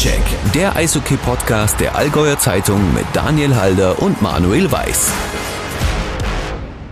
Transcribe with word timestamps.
Faktencheck, 0.00 0.52
der 0.54 0.76
Eishockey-Podcast 0.76 1.78
der 1.78 1.94
Allgäuer 1.94 2.38
Zeitung 2.38 2.94
mit 2.94 3.04
Daniel 3.12 3.54
Halder 3.54 4.00
und 4.00 4.22
Manuel 4.22 4.72
Weiß. 4.72 5.12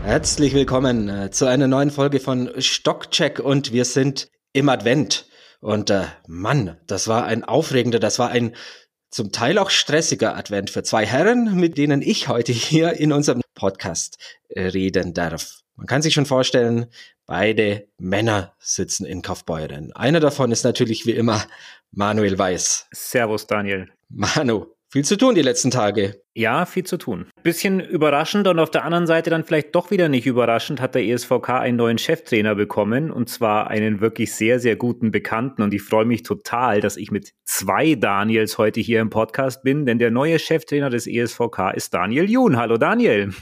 Herzlich 0.02 0.52
willkommen 0.52 1.08
äh, 1.08 1.30
zu 1.30 1.46
einer 1.46 1.68
neuen 1.68 1.90
Folge 1.90 2.20
von 2.20 2.50
Stockcheck 2.58 3.38
und 3.40 3.72
wir 3.72 3.86
sind 3.86 4.30
im 4.52 4.68
Advent. 4.68 5.26
Und 5.60 5.88
äh, 5.88 6.04
Mann, 6.26 6.76
das 6.86 7.08
war 7.08 7.24
ein 7.24 7.44
aufregender, 7.44 7.98
das 7.98 8.18
war 8.18 8.28
ein 8.28 8.54
zum 9.10 9.32
Teil 9.32 9.56
auch 9.56 9.70
stressiger 9.70 10.36
Advent 10.36 10.68
für 10.68 10.82
zwei 10.82 11.06
Herren, 11.06 11.54
mit 11.58 11.78
denen 11.78 12.02
ich 12.02 12.28
heute 12.28 12.52
hier 12.52 12.92
in 13.00 13.12
unserem 13.12 13.40
Podcast 13.54 14.18
äh, 14.50 14.66
reden 14.66 15.14
darf. 15.14 15.62
Man 15.76 15.86
kann 15.86 16.02
sich 16.02 16.12
schon 16.12 16.26
vorstellen, 16.26 16.88
beide 17.24 17.86
Männer 17.98 18.54
sitzen 18.58 19.06
in 19.06 19.22
Kaufbeuren. 19.22 19.92
Einer 19.92 20.18
davon 20.18 20.50
ist 20.50 20.64
natürlich 20.64 21.06
wie 21.06 21.12
immer 21.12 21.44
Manuel 21.92 22.38
Weiß. 22.38 22.88
Servus, 22.92 23.46
Daniel. 23.46 23.88
Manu, 24.08 24.66
viel 24.90 25.04
zu 25.04 25.16
tun 25.16 25.34
die 25.34 25.42
letzten 25.42 25.70
Tage. 25.70 26.22
Ja, 26.34 26.64
viel 26.64 26.84
zu 26.84 26.96
tun. 26.96 27.26
Bisschen 27.42 27.80
überraschend 27.80 28.46
und 28.46 28.58
auf 28.58 28.70
der 28.70 28.84
anderen 28.84 29.06
Seite 29.06 29.28
dann 29.28 29.44
vielleicht 29.44 29.74
doch 29.74 29.90
wieder 29.90 30.08
nicht 30.08 30.26
überraschend 30.26 30.80
hat 30.80 30.94
der 30.94 31.04
ESVK 31.04 31.50
einen 31.50 31.76
neuen 31.76 31.98
Cheftrainer 31.98 32.54
bekommen 32.54 33.10
und 33.10 33.28
zwar 33.28 33.68
einen 33.68 34.00
wirklich 34.00 34.32
sehr, 34.32 34.60
sehr 34.60 34.76
guten 34.76 35.10
Bekannten 35.10 35.62
und 35.62 35.74
ich 35.74 35.82
freue 35.82 36.04
mich 36.04 36.22
total, 36.22 36.80
dass 36.80 36.96
ich 36.96 37.10
mit 37.10 37.32
zwei 37.44 37.96
Daniels 37.96 38.56
heute 38.56 38.80
hier 38.80 39.00
im 39.00 39.10
Podcast 39.10 39.62
bin, 39.62 39.84
denn 39.84 39.98
der 39.98 40.10
neue 40.10 40.38
Cheftrainer 40.38 40.90
des 40.90 41.06
ESVK 41.06 41.72
ist 41.74 41.92
Daniel 41.92 42.30
Jun. 42.30 42.56
Hallo 42.56 42.76
Daniel. 42.76 43.34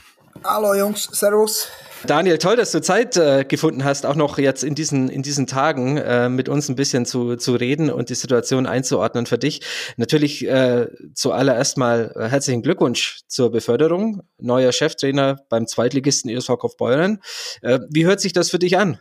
Hallo 0.44 0.74
Jungs, 0.74 1.08
Servus. 1.12 1.68
Daniel, 2.04 2.38
toll, 2.38 2.56
dass 2.56 2.70
du 2.70 2.80
Zeit 2.80 3.16
äh, 3.16 3.44
gefunden 3.44 3.84
hast, 3.84 4.06
auch 4.06 4.14
noch 4.14 4.38
jetzt 4.38 4.62
in 4.62 4.74
diesen, 4.74 5.08
in 5.08 5.22
diesen 5.22 5.46
Tagen 5.46 5.96
äh, 5.96 6.28
mit 6.28 6.48
uns 6.48 6.68
ein 6.68 6.76
bisschen 6.76 7.06
zu, 7.06 7.36
zu 7.36 7.54
reden 7.54 7.90
und 7.90 8.10
die 8.10 8.14
Situation 8.14 8.66
einzuordnen 8.66 9.26
für 9.26 9.38
dich. 9.38 9.62
Natürlich 9.96 10.46
äh, 10.46 10.86
zuallererst 11.14 11.78
mal 11.78 12.12
äh, 12.14 12.28
herzlichen 12.28 12.62
Glückwunsch 12.62 13.20
zur 13.26 13.50
Beförderung. 13.50 14.22
Neuer 14.38 14.72
Cheftrainer 14.72 15.36
beim 15.48 15.66
Zweitligisten 15.66 16.30
ESV 16.30 16.58
Kaufbeuren. 16.58 17.20
Äh, 17.62 17.80
wie 17.90 18.06
hört 18.06 18.20
sich 18.20 18.32
das 18.32 18.50
für 18.50 18.58
dich 18.58 18.78
an? 18.78 19.00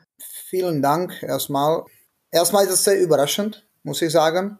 Vielen 0.49 0.81
Dank 0.81 1.21
erstmal. 1.21 1.83
Erstmal 2.31 2.65
ist 2.65 2.71
es 2.71 2.83
sehr 2.83 2.99
überraschend, 2.99 3.67
muss 3.83 4.01
ich 4.01 4.11
sagen. 4.11 4.57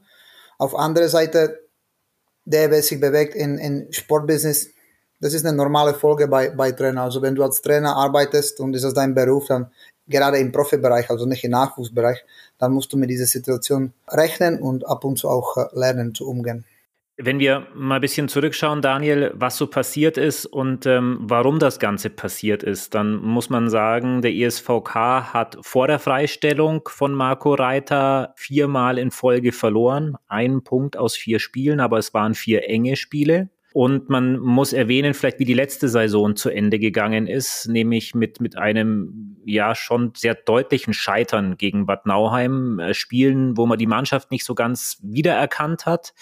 Auf 0.57 0.75
andere 0.75 1.09
Seite, 1.09 1.59
der, 2.43 2.69
wer 2.69 2.83
sich 2.83 2.99
bewegt 2.99 3.33
in, 3.33 3.57
in 3.57 3.91
Sportbusiness, 3.91 4.74
das 5.19 5.33
ist 5.33 5.45
eine 5.45 5.55
normale 5.55 5.93
Folge 5.93 6.27
bei, 6.27 6.49
bei 6.49 6.71
Trainer. 6.71 7.03
Also 7.03 7.21
wenn 7.21 7.35
du 7.35 7.43
als 7.43 7.61
Trainer 7.61 7.95
arbeitest 7.95 8.59
und 8.59 8.73
ist 8.73 8.83
das 8.83 8.93
dein 8.93 9.13
Beruf, 9.13 9.47
dann 9.47 9.71
gerade 10.07 10.37
im 10.37 10.51
Profibereich, 10.51 11.09
also 11.09 11.25
nicht 11.25 11.43
im 11.43 11.51
Nachwuchsbereich, 11.51 12.23
dann 12.57 12.73
musst 12.73 12.93
du 12.93 12.97
mit 12.97 13.09
dieser 13.09 13.25
Situation 13.25 13.93
rechnen 14.07 14.59
und 14.59 14.87
ab 14.87 15.03
und 15.03 15.17
zu 15.17 15.29
auch 15.29 15.57
äh, 15.57 15.65
lernen 15.73 16.13
zu 16.13 16.27
umgehen. 16.27 16.65
Wenn 17.17 17.39
wir 17.39 17.67
mal 17.73 17.95
ein 17.95 18.01
bisschen 18.01 18.27
zurückschauen, 18.27 18.81
Daniel, 18.81 19.31
was 19.35 19.55
so 19.55 19.67
passiert 19.67 20.17
ist 20.17 20.45
und 20.45 20.85
ähm, 20.85 21.17
warum 21.21 21.59
das 21.59 21.79
Ganze 21.79 22.09
passiert 22.09 22.61
ist, 22.61 22.93
dann 22.93 23.15
muss 23.15 23.49
man 23.49 23.69
sagen, 23.69 24.21
der 24.21 24.33
ESVK 24.33 25.33
hat 25.33 25.57
vor 25.61 25.87
der 25.87 25.99
Freistellung 25.99 26.81
von 26.89 27.13
Marco 27.13 27.53
Reiter 27.53 28.33
viermal 28.35 28.97
in 28.97 29.11
Folge 29.11 29.53
verloren. 29.53 30.17
Einen 30.27 30.65
Punkt 30.65 30.97
aus 30.97 31.15
vier 31.15 31.39
Spielen, 31.39 31.79
aber 31.79 31.99
es 31.99 32.13
waren 32.13 32.33
vier 32.33 32.67
enge 32.67 32.97
Spiele. 32.97 33.47
Und 33.75 34.07
man 34.07 34.39
muss 34.39 34.71
erwähnen, 34.71 35.13
vielleicht 35.13 35.39
wie 35.39 35.43
die 35.43 35.53
letzte 35.53 35.89
Saison 35.89 36.37
zu 36.37 36.49
Ende 36.49 36.79
gegangen 36.79 37.27
ist, 37.27 37.67
nämlich 37.67 38.15
mit, 38.15 38.39
mit 38.39 38.57
einem 38.57 39.35
ja 39.43 39.75
schon 39.75 40.13
sehr 40.15 40.33
deutlichen 40.33 40.93
Scheitern 40.93 41.57
gegen 41.57 41.85
Bad 41.85 42.05
Nauheim, 42.05 42.79
äh, 42.79 42.93
Spielen, 42.93 43.57
wo 43.57 43.65
man 43.65 43.77
die 43.77 43.85
Mannschaft 43.85 44.31
nicht 44.31 44.45
so 44.45 44.55
ganz 44.55 44.99
wiedererkannt 45.03 45.85
hat. 45.85 46.13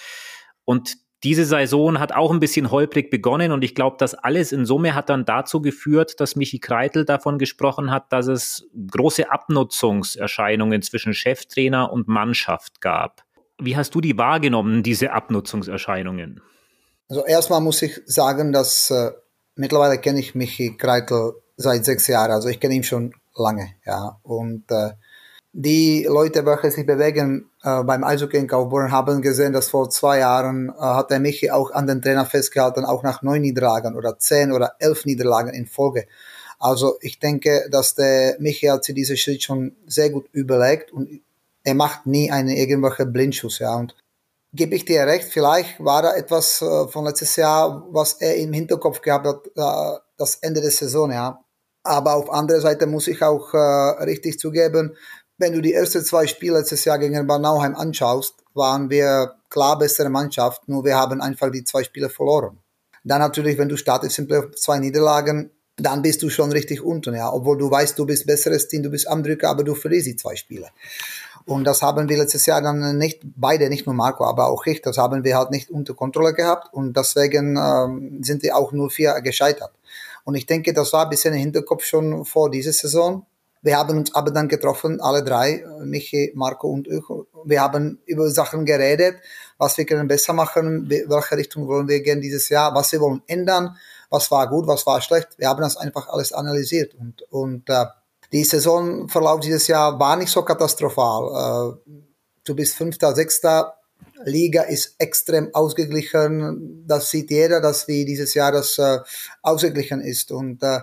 Und 0.65 0.95
diese 1.23 1.45
Saison 1.45 1.99
hat 1.99 2.11
auch 2.11 2.31
ein 2.31 2.39
bisschen 2.39 2.71
holprig 2.71 3.11
begonnen 3.11 3.51
und 3.51 3.63
ich 3.63 3.75
glaube, 3.75 3.97
das 3.99 4.15
alles 4.15 4.52
in 4.52 4.65
Summe 4.65 4.95
hat 4.95 5.09
dann 5.09 5.23
dazu 5.23 5.61
geführt, 5.61 6.19
dass 6.19 6.36
Michi 6.36 6.58
Kreitel 6.58 7.05
davon 7.05 7.37
gesprochen 7.37 7.92
hat, 7.92 8.11
dass 8.11 8.25
es 8.25 8.67
große 8.92 9.31
Abnutzungserscheinungen 9.31 10.81
zwischen 10.81 11.13
Cheftrainer 11.13 11.93
und 11.93 12.08
Mannschaft 12.08 12.81
gab. 12.81 13.21
Wie 13.61 13.77
hast 13.77 13.93
du 13.93 14.02
die 14.02 14.17
wahrgenommen, 14.17 14.81
diese 14.81 15.11
Abnutzungserscheinungen? 15.11 16.42
Also 17.09 17.25
erstmal 17.25 17.61
muss 17.61 17.81
ich 17.81 18.02
sagen, 18.05 18.52
dass 18.52 18.89
äh, 18.89 19.11
mittlerweile 19.55 19.97
kenne 19.99 20.19
ich 20.19 20.36
Michi 20.36 20.77
Kreitel 20.77 21.33
seit 21.58 21.86
sechs 21.86 22.08
Jahren, 22.08 22.31
also 22.31 22.49
ich 22.49 22.59
kenne 22.59 22.75
ihn 22.75 22.83
schon 22.83 23.14
lange, 23.36 23.73
ja. 23.86 24.19
Und 24.23 24.71
äh, 24.71 24.91
die 25.55 26.05
Leute, 26.09 26.45
welche 26.45 26.71
sich 26.71 26.86
bewegen 26.86 27.52
äh, 27.61 27.83
beim 27.83 28.03
Eishockey 28.03 28.37
in 28.37 28.47
Kaufbeuren, 28.47 28.92
haben 28.92 29.21
gesehen, 29.21 29.53
dass 29.53 29.69
vor 29.69 29.89
zwei 29.89 30.19
Jahren 30.19 30.69
äh, 30.69 30.81
hat 30.81 31.11
der 31.11 31.19
Michi 31.19 31.52
auch 31.52 31.69
an 31.71 31.86
den 31.86 32.02
Trainer 32.02 32.25
festgehalten, 32.25 32.86
auch 32.86 33.03
nach 33.03 33.21
neun 33.21 33.42
Niederlagen 33.42 33.95
oder 33.95 34.17
zehn 34.17 34.52
oder 34.52 34.75
elf 34.80 35.05
Niederlagen 35.05 35.53
in 35.53 35.67
Folge. 35.67 36.08
Also 36.58 36.97
ich 37.02 37.19
denke, 37.19 37.67
dass 37.69 37.93
der 37.93 38.37
Michi 38.39 38.67
hat 38.67 38.83
sich 38.83 38.95
diesen 38.95 39.17
Schritt 39.17 39.43
schon 39.43 39.75
sehr 39.86 40.09
gut 40.09 40.27
überlegt 40.31 40.92
und 40.92 41.21
er 41.63 41.75
macht 41.75 42.08
nie 42.08 42.31
einen 42.31 42.49
irgendwelchen 42.49 43.13
Blindschuss, 43.13 43.59
ja. 43.59 43.75
Und 43.75 43.95
gebe 44.53 44.75
ich 44.75 44.86
dir 44.86 45.05
recht, 45.05 45.30
vielleicht 45.30 45.83
war 45.83 46.03
da 46.03 46.15
etwas 46.15 46.61
äh, 46.61 46.87
von 46.87 47.05
letztes 47.05 47.36
Jahr, 47.36 47.87
was 47.89 48.14
er 48.14 48.36
im 48.37 48.53
Hinterkopf 48.53 49.02
gehabt 49.02 49.25
hat, 49.25 49.47
äh, 49.55 49.99
das 50.17 50.36
Ende 50.36 50.61
der 50.61 50.71
Saison, 50.71 51.11
ja. 51.11 51.39
Aber 51.83 52.15
auf 52.15 52.31
andere 52.31 52.61
Seite 52.61 52.86
muss 52.86 53.08
ich 53.08 53.21
auch 53.21 53.53
äh, 53.53 53.58
richtig 54.03 54.39
zugeben, 54.39 54.95
wenn 55.37 55.53
du 55.53 55.61
die 55.61 55.73
ersten 55.73 56.03
zwei 56.05 56.27
Spiele 56.27 56.59
letztes 56.59 56.86
Jahr 56.86 56.99
gegen 56.99 57.27
Banauheim 57.27 57.75
anschaust, 57.75 58.36
waren 58.53 58.89
wir 58.89 59.33
klar 59.49 59.77
bessere 59.77 60.09
Mannschaft, 60.09 60.67
nur 60.69 60.86
wir 60.86 60.95
haben 60.95 61.19
einfach 61.19 61.52
die 61.52 61.63
zwei 61.63 61.83
Spiele 61.83 62.09
verloren. 62.09 62.59
Dann 63.03 63.19
natürlich, 63.19 63.58
wenn 63.58 63.67
du 63.67 63.75
startest 63.75 64.15
sind 64.15 64.31
zwei 64.55 64.80
Niederlagen, 64.80 65.52
dann 65.75 66.03
bist 66.03 66.21
du 66.21 66.30
schon 66.30 66.52
richtig 66.52 66.81
unten, 66.83 67.15
ja. 67.15 67.33
Obwohl 67.33 67.58
du 67.58 67.69
weißt, 67.69 67.97
du 67.97 68.05
bist 68.05 68.27
besseres 68.27 68.67
Team, 68.67 68.83
du 68.83 68.92
bist 68.92 69.08
am 69.08 69.23
Drücker, 69.23 69.49
aber 69.49 69.63
du 69.63 69.73
verlierst 69.73 70.08
die 70.08 70.15
zwei 70.15 70.36
Spiele. 70.36 70.69
Und 71.45 71.65
das 71.65 71.81
haben 71.81 72.08
wir 72.08 72.17
letztes 72.17 72.45
Jahr 72.45 72.61
dann 72.61 72.98
nicht, 72.98 73.21
beide, 73.23 73.70
nicht 73.70 73.86
nur 73.86 73.95
Marco, 73.95 74.23
aber 74.26 74.48
auch 74.48 74.65
ich, 74.65 74.81
das 74.81 74.98
haben 74.98 75.23
wir 75.23 75.37
halt 75.37 75.52
nicht 75.52 75.70
unter 75.70 75.93
Kontrolle 75.93 76.33
gehabt 76.33 76.73
und 76.73 76.95
deswegen 76.95 77.58
ähm, 77.58 78.23
sind 78.23 78.43
wir 78.43 78.55
auch 78.55 78.71
nur 78.71 78.89
vier 78.89 79.20
gescheitert. 79.21 79.71
Und 80.23 80.36
ich 80.36 80.45
denke, 80.45 80.73
das 80.73 80.93
war 80.93 81.04
ein 81.04 81.09
bisschen 81.09 81.33
im 81.33 81.39
Hinterkopf 81.42 81.83
schon 81.83 82.23
vor 82.23 82.49
dieser 82.49 82.71
Saison. 82.71 83.26
Wir 83.61 83.77
haben 83.77 83.98
uns 83.98 84.14
aber 84.15 84.31
dann 84.31 84.48
getroffen, 84.48 85.02
alle 85.02 85.23
drei, 85.23 85.65
Michi, 85.83 86.31
Marco 86.36 86.70
und 86.70 86.87
ich. 86.87 87.04
Wir 87.45 87.61
haben 87.61 87.99
über 88.05 88.30
Sachen 88.30 88.65
geredet, 88.65 89.17
was 89.58 89.77
wir 89.77 89.86
können 89.86 90.08
besser 90.08 90.33
machen, 90.33 90.89
welche 90.89 91.37
Richtung 91.37 91.67
wollen 91.67 91.87
wir 91.87 92.02
gehen 92.02 92.21
dieses 92.21 92.49
Jahr, 92.49 92.73
was 92.73 92.92
wir 92.92 92.99
wollen 93.02 93.21
ändern, 93.27 93.75
was 94.10 94.31
war 94.31 94.49
gut, 94.49 94.67
was 94.67 94.86
war 94.86 95.02
schlecht. 95.02 95.30
Wir 95.37 95.49
haben 95.49 95.61
das 95.61 95.77
einfach 95.77 96.08
alles 96.10 96.33
analysiert 96.33 96.93
und, 96.95 97.21
und 97.31 97.70
äh, 97.70 97.86
die 98.33 98.44
Saisonverlauf 98.44 99.39
dieses 99.42 99.67
Jahr 99.67 99.99
war 99.99 100.17
nicht 100.17 100.32
so 100.32 100.42
katastrophal. 100.42 101.77
Äh, 101.86 101.92
du 102.44 102.55
bist 102.55 102.76
Fünfter, 102.76 103.14
Sechster. 103.14 103.76
Liga 104.26 104.64
ist 104.64 104.95
extrem 104.98 105.54
ausgeglichen. 105.54 106.83
Das 106.88 107.11
sieht 107.11 107.30
jeder, 107.30 107.61
dass 107.61 107.88
wie 107.88 108.05
dieses 108.05 108.33
Jahr 108.33 108.52
das 108.52 108.80
äh, 108.80 108.99
ausgeglichen 109.43 110.02
ist. 110.02 110.32
Und 110.32 110.64
äh, 110.64 110.80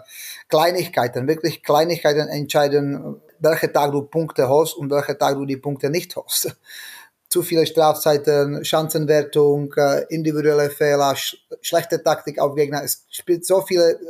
Kleinigkeiten, 0.49 1.27
wirklich 1.27 1.62
Kleinigkeiten 1.62 2.28
entscheiden, 2.28 3.21
welche 3.41 3.72
Tag 3.72 3.91
du 3.93 4.03
Punkte 4.03 4.49
hast 4.49 4.75
und 4.75 4.91
welche 4.91 5.19
Tag 5.19 5.34
du 5.34 5.44
die 5.44 5.56
Punkte 5.56 5.91
nicht 5.91 6.16
hast. 6.16 6.56
Zu 7.28 7.43
viele 7.43 7.65
Strafzeiten, 7.65 8.65
Chancenwertung, 8.65 9.72
individuelle 10.09 10.69
Fehler, 10.69 11.15
sch 11.15 11.37
schlechte 11.62 12.03
Taktik 12.03 12.41
auf 12.41 12.56
Gegner. 12.56 12.83
Es 12.83 13.05
spielt 13.09 13.47
so 13.47 13.60
viele 13.62 14.00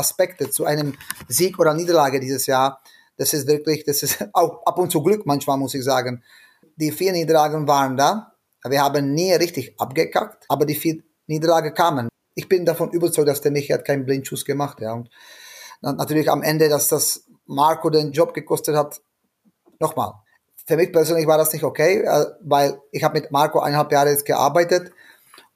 Aspekte 0.00 0.50
zu 0.50 0.64
einem 0.64 0.94
Sieg 1.28 1.58
oder 1.58 1.74
Niederlage 1.74 2.18
dieses 2.18 2.46
Jahr. 2.46 2.80
Das 3.16 3.32
ist 3.32 3.46
wirklich, 3.46 3.84
das 3.84 4.02
ist 4.02 4.26
auch 4.32 4.66
ab 4.66 4.78
und 4.78 4.90
zu 4.90 5.02
Glück 5.02 5.26
manchmal, 5.26 5.58
muss 5.58 5.74
ich 5.74 5.84
sagen. 5.84 6.24
Die 6.76 6.90
vier 6.90 7.12
Niederlagen 7.12 7.68
waren 7.68 7.96
da. 7.96 8.32
Wir 8.66 8.82
haben 8.82 9.14
nie 9.14 9.32
richtig 9.32 9.78
abgekackt, 9.78 10.44
aber 10.48 10.66
die 10.66 10.74
vier 10.74 11.02
Niederlagen 11.26 11.74
kamen. 11.74 12.08
Ich 12.34 12.48
bin 12.48 12.64
davon 12.64 12.90
überzeugt, 12.90 13.28
dass 13.28 13.40
der 13.40 13.52
Michi 13.52 13.72
hat 13.72 13.84
keinen 13.84 14.04
Blindschuss 14.04 14.44
gemacht. 14.44 14.80
Ja. 14.80 14.92
Und 14.94 15.08
natürlich 15.82 16.30
am 16.30 16.42
Ende, 16.42 16.68
dass 16.68 16.88
das 16.88 17.24
Marco 17.46 17.90
den 17.90 18.12
Job 18.12 18.34
gekostet 18.34 18.76
hat. 18.76 19.00
Nochmal, 19.78 20.12
für 20.66 20.76
mich 20.76 20.92
persönlich 20.92 21.26
war 21.26 21.38
das 21.38 21.52
nicht 21.52 21.64
okay, 21.64 22.02
äh, 22.02 22.26
weil 22.42 22.80
ich 22.92 23.02
habe 23.02 23.20
mit 23.20 23.30
Marco 23.30 23.60
eineinhalb 23.60 23.90
Jahre 23.92 24.10
jetzt 24.10 24.24
gearbeitet 24.24 24.92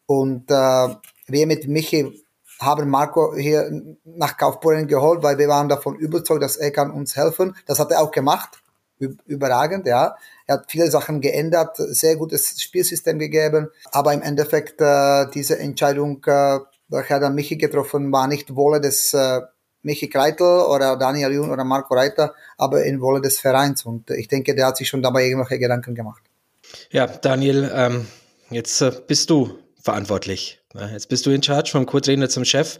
und 0.06 0.50
äh, 0.50 0.88
wir 1.26 1.46
mit 1.46 1.68
Michi 1.68 2.23
haben 2.60 2.88
Marco 2.88 3.34
hier 3.36 3.70
nach 4.04 4.36
Kaufbeuren 4.36 4.86
geholt, 4.86 5.22
weil 5.22 5.38
wir 5.38 5.48
waren 5.48 5.68
davon 5.68 5.96
überzeugt, 5.96 6.42
dass 6.42 6.56
er 6.56 6.70
kann 6.70 6.90
uns 6.90 7.16
helfen. 7.16 7.56
Das 7.66 7.78
hat 7.78 7.90
er 7.90 8.00
auch 8.02 8.10
gemacht. 8.10 8.60
Überragend, 9.26 9.86
ja. 9.86 10.16
Er 10.46 10.54
hat 10.54 10.70
viele 10.70 10.90
Sachen 10.90 11.20
geändert, 11.20 11.76
sehr 11.76 12.16
gutes 12.16 12.60
Spielsystem 12.62 13.18
gegeben. 13.18 13.70
Aber 13.90 14.14
im 14.14 14.22
Endeffekt, 14.22 14.80
äh, 14.80 15.26
diese 15.34 15.58
Entscheidung, 15.58 16.24
äh, 16.26 16.60
welche 16.88 17.18
dann 17.18 17.34
Michi 17.34 17.56
getroffen, 17.56 18.12
war 18.12 18.28
nicht 18.28 18.54
Wolle 18.54 18.80
des 18.80 19.12
äh, 19.14 19.40
Michi 19.82 20.08
Kreitel 20.08 20.46
oder 20.46 20.96
Daniel 20.96 21.32
Jun 21.32 21.50
oder 21.50 21.64
Marco 21.64 21.94
Reiter, 21.94 22.34
aber 22.56 22.84
in 22.84 23.00
Wolle 23.00 23.20
des 23.20 23.38
Vereins. 23.38 23.84
Und 23.84 24.10
ich 24.10 24.28
denke, 24.28 24.54
der 24.54 24.66
hat 24.66 24.76
sich 24.76 24.88
schon 24.88 25.02
dabei 25.02 25.24
irgendwelche 25.24 25.58
Gedanken 25.58 25.94
gemacht. 25.94 26.22
Ja, 26.90 27.06
Daniel, 27.06 27.70
ähm, 27.74 28.06
jetzt 28.50 28.80
äh, 28.80 28.92
bist 29.06 29.28
du 29.30 29.58
verantwortlich. 29.82 30.63
Jetzt 30.74 31.08
bist 31.08 31.24
du 31.24 31.30
in 31.30 31.42
Charge 31.42 31.70
vom 31.70 31.86
Co-Trainer 31.86 32.28
zum 32.28 32.44
Chef. 32.44 32.78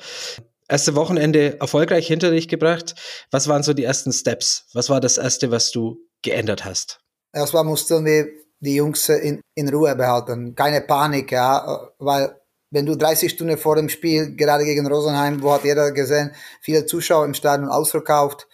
Erste 0.69 0.97
Wochenende 0.97 1.61
erfolgreich 1.61 2.07
hinter 2.07 2.31
dich 2.31 2.49
gebracht. 2.49 2.95
Was 3.31 3.49
waren 3.49 3.63
so 3.63 3.73
die 3.73 3.85
ersten 3.85 4.13
Steps? 4.13 4.67
Was 4.73 4.91
war 4.91 5.01
das 5.01 5.19
erste, 5.19 5.51
was 5.51 5.71
du 5.71 5.99
geändert 6.23 6.65
hast? 6.65 7.01
Erstmal 7.33 7.65
mussten 7.65 8.05
wir 8.05 8.27
die 8.61 8.77
Jungs 8.77 9.09
in, 9.09 9.41
in 9.55 9.69
Ruhe 9.69 9.95
behalten. 9.95 10.55
Keine 10.55 10.81
Panik, 10.81 11.31
ja, 11.33 11.91
weil 11.99 12.35
wenn 12.71 12.87
du 12.87 12.97
30 12.97 13.31
Stunden 13.31 13.59
vor 13.59 13.77
dem 13.77 13.89
Spiel, 13.89 14.35
gerade 14.35 14.65
gegen 14.65 14.87
Rosenheim, 14.87 15.41
wo 15.43 15.53
hat 15.53 15.65
jeder 15.65 15.93
gesehen, 15.93 16.35
viele 16.61 16.87
Zuschauer 16.87 17.25
im 17.25 17.35
Stadion 17.35 17.69
ausverkauft, 17.69 18.49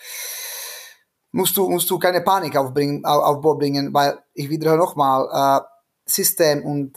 musst 1.32 1.56
du, 1.56 1.70
musst 1.70 1.88
du 1.88 1.98
keine 1.98 2.20
Panik 2.20 2.56
aufbringen, 2.56 3.04
aufbringen, 3.04 3.94
weil 3.94 4.18
ich 4.34 4.50
wiederhole 4.50 4.80
nochmal, 4.80 5.28
äh, 5.32 5.64
System 6.06 6.64
und 6.64 6.92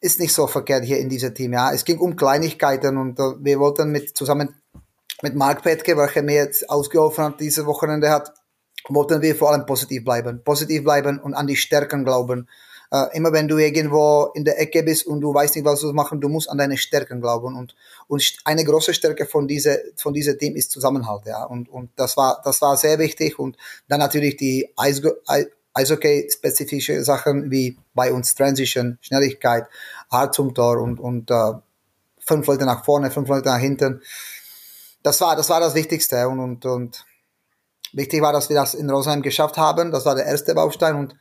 ist 0.00 0.20
nicht 0.20 0.32
so 0.32 0.46
verkehrt 0.46 0.84
hier 0.84 0.98
in 0.98 1.08
diesem 1.08 1.34
Team. 1.34 1.52
Ja, 1.52 1.72
es 1.72 1.84
ging 1.84 1.98
um 1.98 2.16
Kleinigkeiten 2.16 2.96
und 2.96 3.18
uh, 3.18 3.34
wir 3.40 3.58
wollten 3.58 3.90
mit 3.90 4.16
zusammen 4.16 4.54
mit 5.22 5.34
Mark 5.34 5.62
Petke, 5.62 5.96
welcher 5.96 6.22
mir 6.22 6.36
jetzt 6.36 6.70
ausgeholfen 6.70 7.24
hat, 7.24 7.40
diese 7.40 7.66
Wochenende 7.66 8.10
hat, 8.10 8.32
wollten 8.88 9.20
wir 9.20 9.34
vor 9.34 9.50
allem 9.50 9.66
positiv 9.66 10.04
bleiben, 10.04 10.42
positiv 10.44 10.84
bleiben 10.84 11.18
und 11.18 11.34
an 11.34 11.48
die 11.48 11.56
Stärken 11.56 12.04
glauben. 12.04 12.48
Uh, 12.90 13.04
immer 13.12 13.32
wenn 13.34 13.48
du 13.48 13.58
irgendwo 13.58 14.30
in 14.32 14.44
der 14.44 14.58
Ecke 14.58 14.82
bist 14.82 15.06
und 15.06 15.20
du 15.20 15.34
weißt 15.34 15.56
nicht, 15.56 15.66
was 15.66 15.80
du 15.80 15.92
machen, 15.92 16.22
du 16.22 16.30
musst 16.30 16.48
an 16.48 16.56
deine 16.56 16.78
Stärken 16.78 17.20
glauben 17.20 17.54
und 17.54 17.74
und 18.06 18.38
eine 18.44 18.64
große 18.64 18.94
Stärke 18.94 19.26
von 19.26 19.46
diese 19.46 19.82
von 19.96 20.14
diesem 20.14 20.38
Team 20.38 20.56
ist 20.56 20.70
Zusammenhalt, 20.70 21.26
ja 21.26 21.44
und 21.44 21.68
und 21.68 21.90
das 21.96 22.16
war 22.16 22.40
das 22.42 22.62
war 22.62 22.78
sehr 22.78 22.98
wichtig 22.98 23.38
und 23.38 23.58
dann 23.88 23.98
natürlich 23.98 24.38
die 24.38 24.72
Eis, 24.74 25.02
Eishockey-spezifische 25.78 27.04
Sachen 27.04 27.50
wie 27.50 27.78
bei 27.94 28.12
uns 28.12 28.34
Transition, 28.34 28.98
Schnelligkeit, 29.00 29.66
Hart 30.10 30.34
zum 30.34 30.54
Tor 30.54 30.78
und, 30.78 30.98
und 30.98 31.30
äh, 31.30 31.52
fünf 32.18 32.46
Leute 32.46 32.64
nach 32.64 32.84
vorne, 32.84 33.10
fünf 33.10 33.28
Leute 33.28 33.48
nach 33.48 33.58
hinten. 33.58 34.02
Das 35.02 35.20
war, 35.20 35.36
das 35.36 35.48
war 35.50 35.60
das 35.60 35.74
Wichtigste 35.74 36.28
und, 36.28 36.40
und, 36.40 36.66
und 36.66 37.04
wichtig 37.92 38.20
war, 38.20 38.32
dass 38.32 38.48
wir 38.48 38.56
das 38.56 38.74
in 38.74 38.90
Rosenheim 38.90 39.22
geschafft 39.22 39.56
haben. 39.56 39.92
Das 39.92 40.04
war 40.04 40.14
der 40.14 40.26
erste 40.26 40.54
Baustein 40.54 40.96
und 40.96 41.16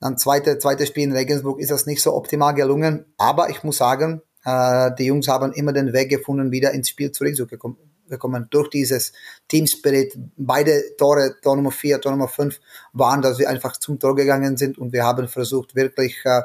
dann 0.00 0.16
zweite, 0.16 0.58
zweite 0.58 0.86
Spiel 0.86 1.04
in 1.04 1.12
Regensburg 1.12 1.58
ist 1.58 1.72
das 1.72 1.86
nicht 1.86 2.00
so 2.00 2.14
optimal 2.14 2.54
gelungen. 2.54 3.12
Aber 3.16 3.50
ich 3.50 3.64
muss 3.64 3.78
sagen, 3.78 4.22
äh, 4.44 4.92
die 4.96 5.06
Jungs 5.06 5.26
haben 5.26 5.52
immer 5.52 5.72
den 5.72 5.92
Weg 5.92 6.08
gefunden, 6.08 6.52
wieder 6.52 6.70
ins 6.70 6.88
Spiel 6.88 7.10
zurückzukommen 7.10 7.87
bekommen 8.08 8.46
durch 8.50 8.70
dieses 8.70 9.12
Team 9.46 9.66
Spirit. 9.66 10.16
Beide 10.36 10.96
Tore, 10.96 11.36
Tor 11.42 11.56
Nummer 11.56 11.70
4, 11.70 12.00
Tor 12.00 12.12
Nummer 12.12 12.28
5, 12.28 12.60
waren, 12.92 13.22
dass 13.22 13.38
wir 13.38 13.48
einfach 13.48 13.76
zum 13.76 13.98
Tor 13.98 14.14
gegangen 14.14 14.56
sind 14.56 14.78
und 14.78 14.92
wir 14.92 15.04
haben 15.04 15.28
versucht, 15.28 15.74
wirklich 15.74 16.16
äh, 16.24 16.42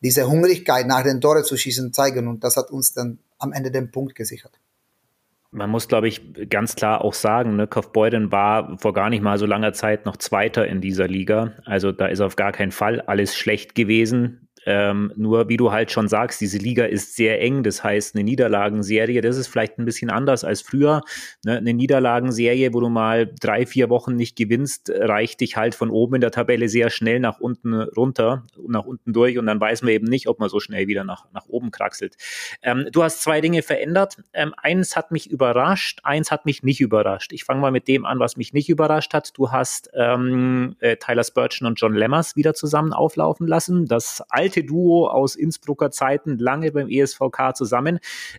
diese 0.00 0.28
Hungrigkeit 0.28 0.86
nach 0.86 1.02
den 1.02 1.20
Tore 1.20 1.42
zu 1.42 1.56
schießen 1.56 1.92
zeigen 1.92 2.28
und 2.28 2.44
das 2.44 2.56
hat 2.56 2.70
uns 2.70 2.92
dann 2.92 3.18
am 3.38 3.52
Ende 3.52 3.70
den 3.70 3.90
Punkt 3.90 4.14
gesichert. 4.14 4.58
Man 5.50 5.70
muss, 5.70 5.88
glaube 5.88 6.08
ich, 6.08 6.20
ganz 6.50 6.74
klar 6.74 7.02
auch 7.02 7.14
sagen, 7.14 7.56
ne, 7.56 7.66
Kaufbeuren 7.66 8.30
war 8.30 8.76
vor 8.78 8.92
gar 8.92 9.08
nicht 9.08 9.22
mal 9.22 9.38
so 9.38 9.46
langer 9.46 9.72
Zeit 9.72 10.04
noch 10.04 10.18
Zweiter 10.18 10.66
in 10.66 10.82
dieser 10.82 11.08
Liga. 11.08 11.54
Also 11.64 11.90
da 11.90 12.06
ist 12.06 12.20
auf 12.20 12.36
gar 12.36 12.52
keinen 12.52 12.70
Fall 12.70 13.00
alles 13.00 13.34
schlecht 13.34 13.74
gewesen. 13.74 14.47
Ähm, 14.70 15.10
nur 15.16 15.48
wie 15.48 15.56
du 15.56 15.72
halt 15.72 15.90
schon 15.90 16.08
sagst, 16.08 16.42
diese 16.42 16.58
Liga 16.58 16.84
ist 16.84 17.16
sehr 17.16 17.40
eng. 17.40 17.62
Das 17.62 17.82
heißt, 17.82 18.14
eine 18.14 18.22
Niederlagenserie, 18.22 19.22
das 19.22 19.38
ist 19.38 19.46
vielleicht 19.46 19.78
ein 19.78 19.86
bisschen 19.86 20.10
anders 20.10 20.44
als 20.44 20.60
früher. 20.60 21.00
Ne? 21.42 21.56
Eine 21.56 21.72
Niederlagenserie, 21.72 22.74
wo 22.74 22.80
du 22.80 22.90
mal 22.90 23.32
drei, 23.40 23.64
vier 23.64 23.88
Wochen 23.88 24.14
nicht 24.14 24.36
gewinnst, 24.36 24.92
reicht 24.94 25.40
dich 25.40 25.56
halt 25.56 25.74
von 25.74 25.88
oben 25.88 26.16
in 26.16 26.20
der 26.20 26.32
Tabelle 26.32 26.68
sehr 26.68 26.90
schnell 26.90 27.18
nach 27.18 27.40
unten 27.40 27.72
runter, 27.72 28.44
nach 28.68 28.84
unten 28.84 29.14
durch 29.14 29.38
und 29.38 29.46
dann 29.46 29.58
weiß 29.58 29.80
man 29.80 29.90
eben 29.90 30.06
nicht, 30.06 30.28
ob 30.28 30.38
man 30.38 30.50
so 30.50 30.60
schnell 30.60 30.86
wieder 30.86 31.02
nach, 31.02 31.24
nach 31.32 31.46
oben 31.46 31.70
kraxelt. 31.70 32.18
Ähm, 32.60 32.88
du 32.92 33.02
hast 33.02 33.22
zwei 33.22 33.40
Dinge 33.40 33.62
verändert. 33.62 34.18
Ähm, 34.34 34.52
eins 34.58 34.96
hat 34.96 35.12
mich 35.12 35.30
überrascht, 35.30 36.00
eins 36.02 36.30
hat 36.30 36.44
mich 36.44 36.62
nicht 36.62 36.82
überrascht. 36.82 37.32
Ich 37.32 37.44
fange 37.44 37.62
mal 37.62 37.72
mit 37.72 37.88
dem 37.88 38.04
an, 38.04 38.18
was 38.18 38.36
mich 38.36 38.52
nicht 38.52 38.68
überrascht 38.68 39.14
hat. 39.14 39.30
Du 39.38 39.50
hast 39.50 39.88
ähm, 39.94 40.76
äh, 40.80 40.96
Tyler 40.96 41.24
Spurgeon 41.24 41.66
und 41.66 41.80
John 41.80 41.94
Lemmers 41.94 42.36
wieder 42.36 42.52
zusammen 42.52 42.92
auflaufen 42.92 43.46
lassen. 43.46 43.86
Das 43.86 44.22
alte 44.28 44.57
alte 44.58 44.64
Duo 44.64 45.08
aus 45.08 45.36
Innsbrucker 45.36 45.90
Zeiten, 45.90 46.38
lange 46.38 46.72
beim 46.72 46.88
ESVK 46.88 47.54
zusammen. 47.54 47.98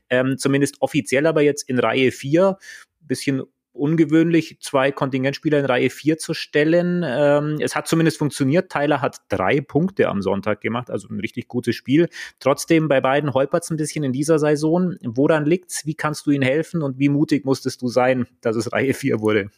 Ähm, 0.09 0.37
zumindest 0.37 0.81
offiziell 0.81 1.25
aber 1.25 1.41
jetzt 1.41 1.69
in 1.69 1.79
Reihe 1.79 2.11
4. 2.11 2.57
Bisschen 3.01 3.43
ungewöhnlich, 3.71 4.57
zwei 4.59 4.91
Kontingentspieler 4.91 5.59
in 5.59 5.65
Reihe 5.65 5.89
4 5.89 6.17
zu 6.17 6.33
stellen. 6.33 7.03
Ähm, 7.05 7.57
es 7.61 7.75
hat 7.75 7.87
zumindest 7.87 8.17
funktioniert. 8.17 8.69
Tyler 8.69 9.01
hat 9.01 9.17
drei 9.29 9.61
Punkte 9.61 10.09
am 10.09 10.21
Sonntag 10.21 10.59
gemacht, 10.59 10.89
also 10.89 11.07
ein 11.07 11.19
richtig 11.19 11.47
gutes 11.47 11.75
Spiel. 11.75 12.09
Trotzdem 12.39 12.89
bei 12.89 12.99
beiden 12.99 13.33
holpert 13.33 13.63
es 13.63 13.69
ein 13.69 13.77
bisschen 13.77 14.03
in 14.03 14.11
dieser 14.11 14.37
Saison. 14.39 14.95
Woran 15.03 15.45
liegt's? 15.45 15.85
Wie 15.85 15.95
kannst 15.95 16.25
du 16.25 16.31
ihnen 16.31 16.43
helfen 16.43 16.81
und 16.81 16.99
wie 16.99 17.09
mutig 17.09 17.45
musstest 17.45 17.81
du 17.81 17.87
sein, 17.87 18.27
dass 18.41 18.57
es 18.57 18.73
Reihe 18.73 18.93
4 18.93 19.21
wurde? 19.21 19.49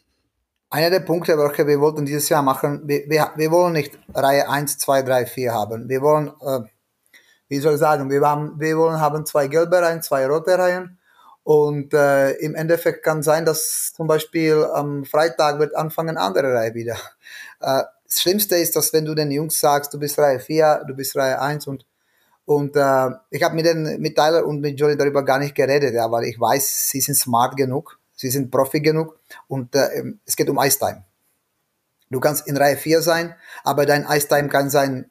Einer 0.72 0.90
der 0.90 1.02
Punkte, 1.02 1.38
welche 1.38 1.68
wir 1.68 1.80
wollten 1.82 2.06
dieses 2.06 2.30
Jahr 2.30 2.42
machen, 2.42 2.82
wir, 2.86 3.04
wir, 3.08 3.32
wir 3.36 3.52
wollen 3.52 3.74
nicht 3.74 4.00
Reihe 4.14 4.50
1, 4.50 4.78
2, 4.80 5.04
3, 5.04 5.26
4 5.26 5.54
haben. 5.54 5.90
Wir 5.90 6.02
wollen, 6.02 6.30
äh, 6.42 6.62
wie 7.50 7.60
soll 7.60 7.74
ich 7.74 7.80
sagen, 7.80 8.10
wir, 8.10 8.22
haben, 8.22 8.58
wir 8.58 8.78
wollen 8.78 9.00
haben 9.00 9.26
zwei 9.26 9.48
gelbe 9.48 9.82
Reihen, 9.82 10.02
zwei 10.02 10.26
rote 10.26 10.58
Reihen. 10.58 10.98
Und 11.44 11.94
äh, 11.94 12.32
im 12.34 12.56
Endeffekt 12.56 13.04
kann 13.04 13.22
sein, 13.22 13.46
dass 13.46 13.92
zum 13.94 14.08
Beispiel 14.08 14.66
am 14.74 15.04
Freitag 15.04 15.60
wird 15.60 15.76
anfangen 15.76 16.18
andere 16.18 16.54
Reihe 16.54 16.74
wieder. 16.74 16.96
Äh, 17.60 17.84
das 18.06 18.22
Schlimmste 18.22 18.56
ist, 18.56 18.76
dass 18.76 18.92
wenn 18.92 19.06
du 19.06 19.14
den 19.14 19.30
Jungs 19.30 19.60
sagst, 19.60 19.94
du 19.94 20.00
bist 20.00 20.18
Reihe 20.18 20.40
4, 20.40 20.86
du 20.88 20.96
bist 20.96 21.16
Reihe 21.16 21.40
1 21.40 21.68
und 21.68 21.86
und 22.46 22.76
äh, 22.76 23.10
ich 23.30 23.44
habe 23.44 23.54
mit 23.54 23.68
den 23.68 24.02
mit 24.02 24.16
Tyler 24.16 24.46
und 24.46 24.62
mit 24.62 24.80
Johnny 24.80 24.98
darüber 24.98 25.24
gar 25.24 25.38
nicht 25.38 25.54
geredet, 25.54 25.94
ja, 25.94 26.12
weil 26.12 26.24
ich 26.24 26.40
weiß, 26.40 26.90
sie 26.90 27.00
sind 27.00 27.14
smart 27.14 27.56
genug 27.56 28.01
Sie 28.22 28.30
sind 28.30 28.52
Profi 28.52 28.82
genug 28.82 29.18
und 29.48 29.74
äh, 29.74 30.04
es 30.28 30.36
geht 30.36 30.48
um 30.48 30.60
Ice 30.60 30.78
Time. 30.78 31.04
Du 32.12 32.20
kannst 32.20 32.48
in 32.48 32.56
Reihe 32.56 32.78
4 32.78 33.02
sein, 33.02 33.34
aber 33.64 33.88
dein 33.88 34.06
Ice 34.06 34.28
Time 34.28 34.48
kann 34.48 34.70
sein 34.70 35.10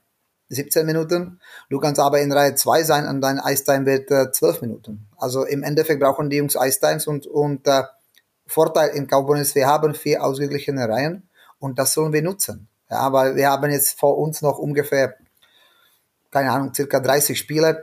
17 0.50 0.86
Minuten. 0.86 1.40
Du 1.70 1.80
kannst 1.80 2.00
aber 2.00 2.20
in 2.20 2.30
Reihe 2.30 2.54
2 2.54 2.84
sein 2.84 3.08
und 3.08 3.20
dein 3.20 3.40
Ice 3.44 3.64
Time 3.64 3.84
wird 3.84 4.12
äh, 4.12 4.30
12 4.30 4.62
Minuten. 4.62 5.08
Also 5.16 5.44
im 5.44 5.64
Endeffekt 5.64 5.98
brauchen 5.98 6.30
die 6.30 6.36
Jungs 6.36 6.54
Ice 6.54 6.78
Times 6.78 7.08
und, 7.08 7.26
und 7.26 7.66
äh, 7.66 7.82
Vorteil 8.46 8.90
in 8.90 9.08
ist, 9.38 9.56
wir 9.56 9.66
haben 9.66 9.92
vier 9.96 10.22
ausgeglichene 10.22 10.88
Reihen 10.88 11.28
und 11.58 11.80
das 11.80 11.94
sollen 11.94 12.12
wir 12.12 12.22
nutzen. 12.22 12.68
Ja, 12.88 13.12
weil 13.12 13.34
wir 13.34 13.50
haben 13.50 13.72
jetzt 13.72 13.98
vor 13.98 14.18
uns 14.18 14.40
noch 14.40 14.58
ungefähr, 14.58 15.16
keine 16.30 16.52
Ahnung, 16.52 16.72
circa 16.74 17.00
30 17.00 17.36
Spieler 17.36 17.82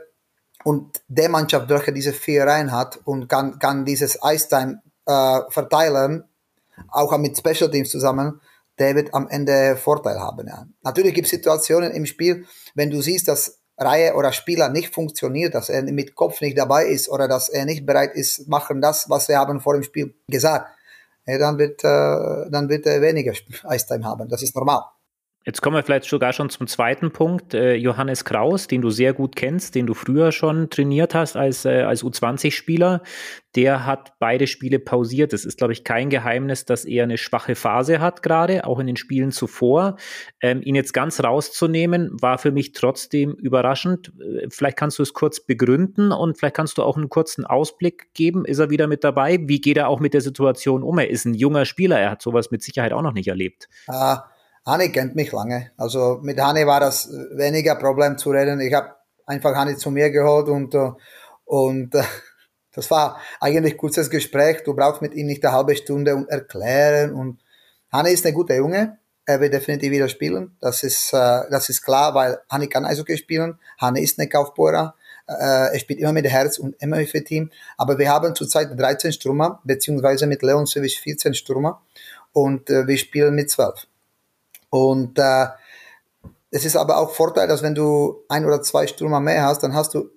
und 0.64 1.02
der 1.06 1.28
Mannschaft, 1.28 1.68
welche 1.68 1.92
diese 1.92 2.14
vier 2.14 2.44
Reihen 2.44 2.72
hat 2.72 2.98
und 3.04 3.28
kann, 3.28 3.58
kann 3.58 3.84
dieses 3.84 4.18
Ice 4.24 4.48
Time 4.48 4.80
äh, 5.08 5.40
verteilen, 5.48 6.24
auch 6.90 7.16
mit 7.18 7.36
Special 7.36 7.70
Teams 7.70 7.90
zusammen, 7.90 8.40
der 8.78 8.94
wird 8.94 9.12
am 9.12 9.26
Ende 9.28 9.76
Vorteil 9.76 10.20
haben. 10.20 10.46
Ja. 10.46 10.66
Natürlich 10.82 11.14
gibt 11.14 11.26
es 11.26 11.32
Situationen 11.32 11.90
im 11.92 12.06
Spiel, 12.06 12.46
wenn 12.74 12.90
du 12.90 13.00
siehst, 13.02 13.26
dass 13.26 13.58
Reihe 13.76 14.14
oder 14.14 14.32
Spieler 14.32 14.68
nicht 14.68 14.94
funktioniert, 14.94 15.54
dass 15.54 15.68
er 15.68 15.82
mit 15.82 16.14
Kopf 16.14 16.40
nicht 16.40 16.58
dabei 16.58 16.86
ist 16.86 17.08
oder 17.08 17.26
dass 17.28 17.48
er 17.48 17.64
nicht 17.64 17.86
bereit 17.86 18.14
ist, 18.14 18.48
machen 18.48 18.80
das, 18.80 19.08
was 19.08 19.28
wir 19.28 19.38
haben 19.38 19.60
vor 19.60 19.74
dem 19.74 19.82
Spiel 19.82 20.14
gesagt, 20.28 20.68
ja, 21.26 21.38
dann 21.38 21.58
wird, 21.58 21.84
äh, 21.84 22.50
dann 22.50 22.68
wird 22.68 22.86
er 22.86 23.00
weniger 23.02 23.32
Eiszeit 23.64 24.02
haben. 24.02 24.28
Das 24.28 24.42
ist 24.42 24.54
normal. 24.56 24.82
Jetzt 25.44 25.62
kommen 25.62 25.76
wir 25.76 25.82
vielleicht 25.82 26.04
sogar 26.04 26.34
schon 26.34 26.50
zum 26.50 26.66
zweiten 26.66 27.10
Punkt. 27.10 27.54
Äh, 27.54 27.74
Johannes 27.74 28.24
Kraus, 28.24 28.66
den 28.66 28.82
du 28.82 28.90
sehr 28.90 29.14
gut 29.14 29.34
kennst, 29.34 29.74
den 29.74 29.86
du 29.86 29.94
früher 29.94 30.30
schon 30.30 30.68
trainiert 30.68 31.14
hast 31.14 31.36
als, 31.36 31.64
äh, 31.64 31.82
als 31.82 32.04
U20-Spieler, 32.04 33.02
der 33.54 33.86
hat 33.86 34.12
beide 34.18 34.46
Spiele 34.46 34.78
pausiert. 34.78 35.32
Es 35.32 35.46
ist, 35.46 35.56
glaube 35.56 35.72
ich, 35.72 35.84
kein 35.84 36.10
Geheimnis, 36.10 36.66
dass 36.66 36.84
er 36.84 37.04
eine 37.04 37.16
schwache 37.16 37.54
Phase 37.54 38.00
hat, 38.00 38.22
gerade 38.22 38.66
auch 38.66 38.78
in 38.78 38.88
den 38.88 38.96
Spielen 38.96 39.30
zuvor. 39.30 39.96
Ähm, 40.42 40.60
ihn 40.62 40.74
jetzt 40.74 40.92
ganz 40.92 41.22
rauszunehmen, 41.22 42.10
war 42.20 42.36
für 42.36 42.50
mich 42.50 42.72
trotzdem 42.72 43.32
überraschend. 43.32 44.12
Äh, 44.20 44.48
vielleicht 44.50 44.76
kannst 44.76 44.98
du 44.98 45.02
es 45.02 45.14
kurz 45.14 45.40
begründen 45.40 46.12
und 46.12 46.36
vielleicht 46.36 46.56
kannst 46.56 46.76
du 46.76 46.82
auch 46.82 46.96
einen 46.96 47.08
kurzen 47.08 47.46
Ausblick 47.46 48.12
geben. 48.12 48.44
Ist 48.44 48.58
er 48.58 48.70
wieder 48.70 48.86
mit 48.86 49.02
dabei? 49.02 49.38
Wie 49.42 49.60
geht 49.60 49.78
er 49.78 49.88
auch 49.88 50.00
mit 50.00 50.12
der 50.12 50.20
Situation 50.20 50.82
um? 50.82 50.98
Er 50.98 51.08
ist 51.08 51.24
ein 51.24 51.34
junger 51.34 51.64
Spieler, 51.64 51.98
er 51.98 52.10
hat 52.10 52.22
sowas 52.22 52.50
mit 52.50 52.62
Sicherheit 52.62 52.92
auch 52.92 53.02
noch 53.02 53.14
nicht 53.14 53.28
erlebt. 53.28 53.68
Ah 53.86 54.24
Hani 54.68 54.92
kennt 54.92 55.16
mich 55.16 55.32
lange. 55.32 55.70
Also 55.78 56.18
mit 56.22 56.38
Hani 56.38 56.66
war 56.66 56.78
das 56.78 57.08
weniger 57.32 57.76
Problem 57.76 58.18
zu 58.18 58.30
reden. 58.30 58.60
Ich 58.60 58.74
habe 58.74 58.90
einfach 59.24 59.54
Hani 59.54 59.78
zu 59.78 59.90
mir 59.90 60.10
geholt 60.10 60.48
und, 60.48 60.74
äh, 60.74 60.90
und 61.46 61.94
äh, 61.94 62.02
das 62.74 62.90
war 62.90 63.18
eigentlich 63.40 63.78
kurzes 63.78 64.10
Gespräch. 64.10 64.62
Du 64.64 64.74
brauchst 64.74 65.00
mit 65.00 65.14
ihm 65.14 65.26
nicht 65.26 65.42
eine 65.42 65.54
halbe 65.54 65.74
Stunde 65.74 66.14
und 66.14 66.28
erklären. 66.28 67.14
Und 67.14 67.40
Hani 67.90 68.10
ist 68.10 68.26
ein 68.26 68.34
guter 68.34 68.56
Junge. 68.56 68.98
Er 69.24 69.40
wird 69.40 69.54
definitiv 69.54 69.90
wieder 69.90 70.08
spielen. 70.10 70.54
Das 70.60 70.82
ist, 70.82 71.14
äh, 71.14 71.48
das 71.50 71.70
ist 71.70 71.80
klar, 71.80 72.14
weil 72.14 72.38
Hani 72.50 72.68
kann 72.68 72.84
Eishockey 72.84 73.16
spielen. 73.16 73.58
Hani 73.80 74.02
ist 74.02 74.18
ein 74.18 74.28
Kaufbohrer. 74.28 74.94
Er 75.26 75.78
spielt 75.78 76.00
immer 76.00 76.14
mit 76.14 76.24
Herz 76.24 76.56
und 76.56 76.74
immer 76.80 77.04
für 77.04 77.22
Team. 77.22 77.50
Aber 77.76 77.98
wir 77.98 78.08
haben 78.08 78.34
zurzeit 78.34 78.70
13 78.74 79.12
Stürmer, 79.12 79.60
beziehungsweise 79.62 80.26
mit 80.26 80.40
Leon 80.40 80.64
Sevic 80.64 80.96
14 81.00 81.34
Stürmer. 81.34 81.82
Und 82.32 82.70
wir 82.70 82.96
spielen 82.96 83.34
mit 83.34 83.50
12. 83.50 83.86
Und 84.70 85.18
äh, 85.18 85.46
es 86.50 86.64
ist 86.64 86.76
aber 86.76 86.98
auch 86.98 87.10
Vorteil, 87.10 87.48
dass 87.48 87.62
wenn 87.62 87.74
du 87.74 88.24
ein 88.28 88.44
oder 88.44 88.62
zwei 88.62 88.86
Stürmer 88.86 89.20
mehr 89.20 89.44
hast, 89.44 89.62
dann 89.62 89.74
hast 89.74 89.94
du 89.94 90.10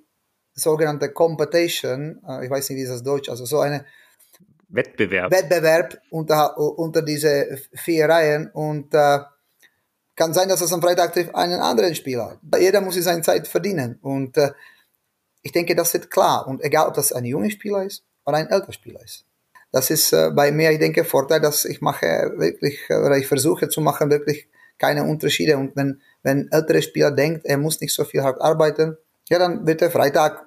sogenannte 0.54 1.12
Competition, 1.12 2.22
äh, 2.28 2.46
ich 2.46 2.52
weiß 2.52 2.70
nicht, 2.70 2.78
wie 2.78 2.84
ist 2.84 2.92
das 2.92 3.04
Deutsch, 3.04 3.30
also 3.30 3.46
so 3.46 3.60
eine 3.60 3.86
Wettbewerb. 4.70 5.32
Wettbewerb 5.32 5.98
unter, 6.10 6.58
unter 6.58 7.02
diese 7.02 7.60
vier 7.74 8.08
Reihen 8.08 8.50
und 8.52 8.94
äh, 8.94 9.20
kann 10.16 10.34
sein, 10.34 10.50
dass 10.50 10.62
es 10.62 10.72
am 10.72 10.82
Freitag 10.82 11.14
trifft 11.14 11.36
einen 11.36 11.60
anderen 11.60 11.96
Spieler. 11.96 12.40
Jeder 12.58 12.82
muss 12.82 12.96
seine 12.96 13.22
Zeit 13.22 13.48
verdienen 13.48 14.00
und 14.02 14.38
äh, 14.38 14.52
ich 15.42 15.52
denke, 15.52 15.76
das 15.76 15.94
wird 15.94 16.12
klar 16.12 16.48
und 16.48 16.64
egal, 16.64 16.88
ob 16.88 16.94
das 16.94 17.12
ein 17.12 17.26
junger 17.26 17.50
Spieler 17.50 17.84
ist 17.84 18.04
oder 18.26 18.38
ein 18.38 18.48
älterer 18.48 18.74
Spieler 18.74 19.02
ist. 19.04 19.26
Das 19.72 19.90
ist 19.90 20.12
äh, 20.12 20.32
bei 20.32 20.52
mir, 20.52 20.72
ich 20.72 20.80
denke, 20.80 21.04
Vorteil, 21.04 21.40
dass 21.40 21.66
ich 21.66 21.82
mache 21.82 22.06
wirklich, 22.38 22.80
äh, 22.90 22.96
oder 22.96 23.18
ich 23.18 23.28
versuche 23.28 23.70
zu 23.70 23.82
machen, 23.82 24.10
wirklich 24.10 24.48
keine 24.78 25.04
Unterschiede 25.04 25.58
und 25.58 25.76
wenn, 25.76 26.02
wenn 26.24 26.50
ältere 26.52 26.82
Spieler 26.82 27.12
denkt, 27.12 27.46
er 27.46 27.58
muss 27.58 27.80
nicht 27.82 27.94
so 27.94 28.04
viel 28.04 28.24
hart 28.24 28.42
arbeiten, 28.42 28.98
ja, 29.30 29.40
dann 29.40 29.66
wird 29.66 29.82
er 29.82 29.92
Freitag 29.92 30.46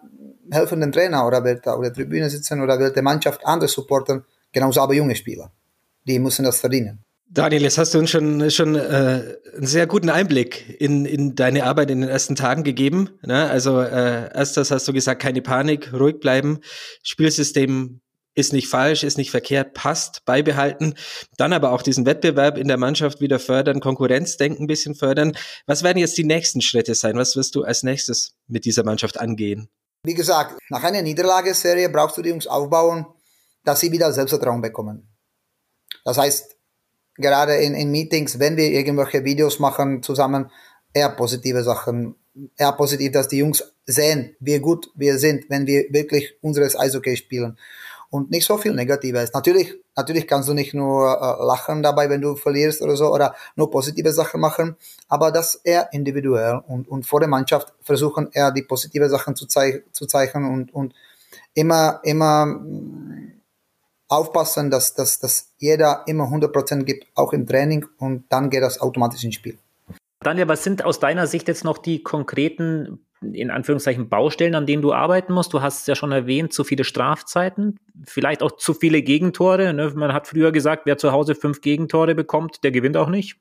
helfen 0.51 0.81
dem 0.81 0.93
Trainer 0.93 1.27
oder 1.27 1.43
wird 1.45 1.67
er 1.67 1.77
auf 1.77 1.83
der 1.83 1.93
Tribüne 1.93 2.29
sitzen 2.29 2.61
oder 2.61 2.79
wird 2.79 2.97
der 2.97 3.03
Mannschaft 3.03 3.41
anders 3.45 3.73
supporten. 3.73 4.25
Genauso 4.53 4.81
aber 4.81 4.95
junge 4.95 5.17
Spieler. 5.17 5.51
Die 6.07 6.19
müssen 6.19 6.45
das 6.45 6.61
verdienen. 6.61 7.03
Daniel, 7.27 7.63
jetzt 7.63 7.79
hast 7.79 7.95
du 7.95 7.99
uns 7.99 8.11
schon, 8.11 8.51
schon 8.51 8.77
äh, 8.77 9.23
einen 9.57 9.67
sehr 9.67 9.87
guten 9.87 10.11
Einblick 10.11 10.81
in, 10.81 11.05
in 11.07 11.35
deine 11.35 11.65
Arbeit 11.65 11.91
in 11.91 12.03
den 12.03 12.11
ersten 12.11 12.37
Tagen 12.37 12.63
gegeben. 12.63 13.09
Ne? 13.23 13.49
Also 13.49 13.81
äh, 13.81 14.33
erstes 14.33 14.71
hast 14.71 14.87
du 14.87 14.93
gesagt, 14.93 15.23
keine 15.23 15.43
Panik, 15.43 15.93
ruhig 15.93 16.21
bleiben, 16.21 16.61
Spielsystem 17.03 18.01
ist 18.35 18.53
nicht 18.53 18.69
falsch, 18.69 19.05
ist 19.05 19.17
nicht 19.17 19.31
verkehrt, 19.31 19.75
passt, 19.75 20.25
beibehalten. 20.25 20.95
Dann 21.37 21.53
aber 21.53 21.73
auch 21.73 21.83
diesen 21.83 22.05
Wettbewerb 22.05 22.59
in 22.59 22.69
der 22.69 22.77
Mannschaft 22.77 23.21
wieder 23.21 23.39
fördern, 23.39 23.81
Konkurrenzdenken 23.81 24.65
ein 24.65 24.67
bisschen 24.67 24.95
fördern. 24.95 25.37
Was 25.67 25.83
werden 25.83 25.99
jetzt 25.99 26.19
die 26.19 26.25
nächsten 26.25 26.61
Schritte 26.61 26.95
sein? 26.95 27.17
Was 27.17 27.37
wirst 27.37 27.55
du 27.55 27.63
als 27.63 27.83
nächstes 27.83 28.35
mit 28.49 28.65
dieser 28.65 28.85
Mannschaft 28.85 29.21
angehen? 29.21 29.69
Wie 30.05 30.15
gesagt, 30.15 30.59
nach 30.69 30.83
einer 30.83 31.03
Niederlageserie 31.03 31.89
brauchst 31.89 32.19
du 32.19 32.23
die 32.23 32.31
Jungs 32.31 32.47
aufbauen, 32.47 33.07
dass 33.65 33.81
sie 33.81 33.91
wieder 33.91 34.13
Selbstvertrauen 34.13 34.61
bekommen. 34.61 35.09
Das 36.05 36.19
heißt, 36.19 36.57
gerade 37.17 37.57
in, 37.57 37.75
in 37.75 37.91
Meetings, 37.91 38.39
wenn 38.39 38.57
wir 38.57 38.71
irgendwelche 38.71 39.25
Videos 39.25 39.61
machen 39.61 40.03
zusammen, 40.03 40.51
eher 40.93 41.09
positive 41.11 41.63
Sachen, 41.63 42.17
eher 42.57 42.73
positiv, 42.73 43.13
dass 43.13 43.29
die 43.29 43.39
Jungs 43.39 43.65
sehen, 43.87 44.37
wie 44.41 44.59
gut 44.59 44.91
wir 44.95 45.19
sind, 45.19 45.49
wenn 45.49 45.67
wir 45.67 45.85
wirklich 45.91 46.35
unseres 46.43 46.79
Eishockey 46.79 47.17
spielen 47.17 47.57
und 48.15 48.31
nicht 48.31 48.47
so 48.47 48.59
viel 48.59 48.73
Negatives. 48.73 49.33
Natürlich, 49.33 49.75
natürlich 49.97 50.29
kannst 50.29 50.49
du 50.49 50.55
nicht 50.55 50.73
nur 50.73 51.05
äh, 51.05 51.45
lachen 51.45 51.83
dabei, 51.83 52.09
wenn 52.09 52.21
du 52.21 52.37
verlierst 52.37 52.81
oder 52.81 52.95
so, 52.95 53.13
oder 53.13 53.35
nur 53.57 53.73
positive 53.73 54.13
Sachen 54.13 54.41
machen, 54.41 54.77
aber 55.09 55.33
das 55.33 55.57
eher 55.57 55.93
individuell 55.93 56.63
und, 56.69 56.87
und 56.87 57.05
vor 57.05 57.19
der 57.19 57.29
Mannschaft 57.29 57.73
versuchen 57.83 58.31
eher 58.31 58.53
die 58.53 58.63
positive 58.63 59.09
Sachen 59.09 59.35
zu, 59.35 59.47
zeig 59.47 59.83
zu 59.91 60.07
zeichnen 60.07 60.45
und, 60.45 60.73
und 60.73 60.95
immer, 61.55 61.99
immer 62.05 62.47
mm, 62.47 63.33
aufpassen, 64.07 64.71
dass, 64.71 64.95
dass, 64.95 65.19
dass 65.19 65.49
jeder 65.59 66.05
immer 66.07 66.27
100% 66.27 66.85
gibt, 66.85 67.09
auch 67.17 67.33
im 67.33 67.49
Training 67.49 67.85
und 67.99 68.27
dann 68.29 68.49
geht 68.49 68.63
das 68.63 68.81
automatisch 68.81 69.25
ins 69.25 69.35
Spiel. 69.35 69.59
Daniel, 70.21 70.47
was 70.47 70.63
sind 70.63 70.85
aus 70.85 71.01
deiner 71.01 71.27
Sicht 71.27 71.49
jetzt 71.49 71.65
noch 71.65 71.79
die 71.79 72.05
konkreten 72.05 73.05
in 73.33 73.51
Anführungszeichen 73.51 74.09
Baustellen, 74.09 74.55
an 74.55 74.67
denen 74.67 74.83
du 74.83 74.93
arbeiten 74.93 75.33
musst? 75.33 75.53
Du 75.53 75.63
hast 75.63 75.83
es 75.83 75.87
ja 75.87 75.95
schon 75.95 76.13
erwähnt, 76.13 76.53
zu 76.53 76.65
viele 76.65 76.85
Strafzeiten, 76.85 77.79
vielleicht 78.07 78.43
auch 78.43 78.53
zu 78.53 78.75
viele 78.75 79.03
Gegentore. 79.03 79.73
Ne? 79.73 79.93
Man 79.95 80.13
hat 80.13 80.27
früher 80.27 80.53
gesagt, 80.53 80.83
wer 80.87 80.99
zu 80.99 81.13
Hause 81.13 81.35
fünf 81.35 81.61
Gegentore 81.61 82.15
bekommt, 82.15 82.65
der 82.65 82.71
gewinnt 82.71 82.97
auch 82.97 83.09
nicht. 83.09 83.37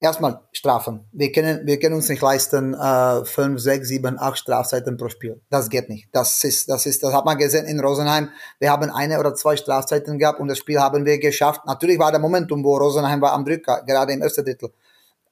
Erstmal 0.00 0.42
Strafen. 0.52 1.08
Wir 1.10 1.32
können, 1.32 1.66
wir 1.66 1.80
können 1.80 1.96
uns 1.96 2.08
nicht 2.08 2.22
leisten, 2.22 2.72
äh, 2.72 3.24
fünf, 3.24 3.60
sechs, 3.60 3.88
sieben, 3.88 4.16
acht 4.16 4.38
Strafzeiten 4.38 4.96
pro 4.96 5.08
Spiel. 5.08 5.40
Das 5.50 5.68
geht 5.68 5.88
nicht. 5.88 6.08
Das 6.12 6.44
ist, 6.44 6.68
das 6.68 6.86
ist, 6.86 7.02
das 7.02 7.12
hat 7.12 7.24
man 7.24 7.36
gesehen 7.36 7.66
in 7.66 7.80
Rosenheim. 7.80 8.28
Wir 8.60 8.70
haben 8.70 8.90
eine 8.90 9.18
oder 9.18 9.34
zwei 9.34 9.56
Strafzeiten 9.56 10.20
gehabt 10.20 10.38
und 10.38 10.46
das 10.46 10.58
Spiel 10.58 10.78
haben 10.78 11.04
wir 11.04 11.18
geschafft. 11.18 11.62
Natürlich 11.66 11.98
war 11.98 12.12
der 12.12 12.20
Momentum, 12.20 12.62
wo 12.62 12.76
Rosenheim 12.76 13.20
war 13.20 13.32
am 13.32 13.44
Drücker, 13.44 13.82
gerade 13.84 14.12
im 14.12 14.22
ersten 14.22 14.44
Drittel. 14.44 14.70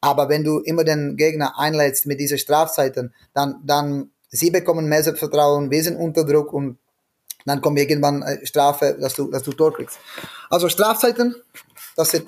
Aber 0.06 0.28
wenn 0.28 0.44
du 0.44 0.60
immer 0.60 0.84
den 0.84 1.16
Gegner 1.16 1.58
einlädst 1.58 2.06
mit 2.06 2.20
diesen 2.20 2.38
Strafzeiten, 2.38 3.12
dann, 3.34 3.56
dann 3.64 4.10
sie 4.28 4.52
bekommen 4.52 4.88
mehr 4.88 5.02
Selbstvertrauen, 5.02 5.68
wir 5.68 5.82
sind 5.82 5.96
unter 5.96 6.25
Druck 6.25 6.52
und 6.52 6.78
dann 7.44 7.60
kommt 7.60 7.76
irgendwann 7.80 8.25
Strafe, 8.44 8.96
dass 9.00 9.14
du, 9.14 9.28
dass 9.28 9.42
du 9.42 9.52
Tor 9.52 9.75
kriegst. 9.75 9.98
Also 10.48 10.68
Strafzeiten, 10.68 11.34
das 11.96 12.14
ist 12.14 12.25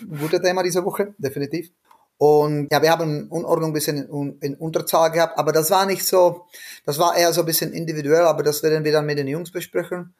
ein 0.00 0.18
gutes 0.18 0.40
Thema 0.40 0.62
diese 0.62 0.82
Woche, 0.82 1.12
definitiv. 1.18 1.70
Und 2.16 2.68
ja, 2.72 2.80
wir 2.80 2.90
haben 2.90 3.28
Unordnung 3.28 3.70
ein 3.70 3.74
bisschen 3.74 4.08
in, 4.08 4.38
in, 4.40 4.54
Unterzahl 4.54 5.10
gehabt, 5.10 5.38
aber 5.38 5.52
das 5.52 5.70
war 5.70 5.84
nicht 5.84 6.06
so, 6.06 6.46
das 6.86 6.98
war 6.98 7.14
eher 7.18 7.34
so 7.34 7.42
ein 7.42 7.46
bisschen 7.46 7.74
individuell, 7.74 8.22
aber 8.22 8.42
das 8.42 8.62
werden 8.62 8.82
wir 8.82 8.92
dann 8.92 9.04
mit 9.04 9.18
den 9.18 9.28
Jungs 9.28 9.50
besprechen. 9.50 10.14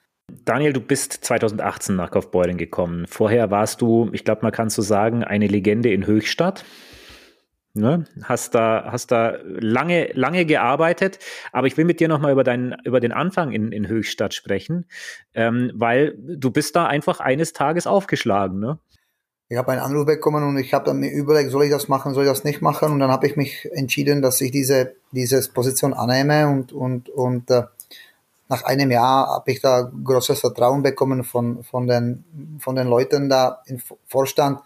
Daniel, 0.44 0.74
du 0.74 0.80
bist 0.80 1.12
2018 1.24 1.96
nach 1.96 2.10
Kaufbeuren 2.10 2.58
gekommen. 2.58 3.06
Vorher 3.06 3.50
warst 3.50 3.80
du, 3.80 4.10
ich 4.12 4.24
glaube, 4.24 4.42
man 4.42 4.52
kann 4.52 4.70
so 4.70 4.82
sagen, 4.82 5.24
eine 5.24 5.46
Legende 5.46 5.92
in 5.92 6.06
Höchstadt. 6.06 6.64
Ne? 7.72 8.04
Hast 8.24 8.54
da, 8.56 8.88
hast 8.90 9.12
da 9.12 9.36
lange, 9.44 10.10
lange 10.14 10.44
gearbeitet, 10.44 11.20
aber 11.52 11.68
ich 11.68 11.76
will 11.76 11.84
mit 11.84 12.00
dir 12.00 12.08
nochmal 12.08 12.32
über 12.32 12.42
deinen, 12.42 12.74
über 12.84 12.98
den 12.98 13.12
Anfang 13.12 13.52
in, 13.52 13.70
in 13.70 13.86
Höchstadt 13.86 14.34
sprechen, 14.34 14.86
ähm, 15.34 15.70
weil 15.74 16.16
du 16.18 16.50
bist 16.50 16.74
da 16.74 16.86
einfach 16.86 17.20
eines 17.20 17.52
Tages 17.52 17.86
aufgeschlagen, 17.86 18.58
ne? 18.58 18.78
Ich 19.52 19.56
habe 19.56 19.72
einen 19.72 19.80
Anruf 19.80 20.06
bekommen 20.06 20.44
und 20.44 20.58
ich 20.58 20.72
habe 20.72 20.94
mir 20.94 21.10
überlegt, 21.10 21.50
soll 21.50 21.64
ich 21.64 21.72
das 21.72 21.88
machen, 21.88 22.14
soll 22.14 22.22
ich 22.22 22.30
das 22.30 22.44
nicht 22.44 22.62
machen? 22.62 22.92
Und 22.92 23.00
dann 23.00 23.10
habe 23.10 23.26
ich 23.26 23.34
mich 23.34 23.68
entschieden, 23.72 24.22
dass 24.22 24.40
ich 24.40 24.52
diese, 24.52 24.94
diese 25.10 25.42
Position 25.50 25.92
annehme 25.92 26.46
und, 26.46 26.72
und, 26.72 27.08
und 27.08 27.50
äh, 27.50 27.64
nach 28.48 28.62
einem 28.64 28.92
Jahr 28.92 29.28
habe 29.28 29.50
ich 29.50 29.60
da 29.60 29.90
großes 30.04 30.38
Vertrauen 30.38 30.82
bekommen 30.82 31.24
von, 31.24 31.64
von, 31.64 31.88
den, 31.88 32.24
von 32.60 32.76
den 32.76 32.86
Leuten 32.86 33.28
da 33.28 33.62
im 33.66 33.80
Vorstand 34.06 34.60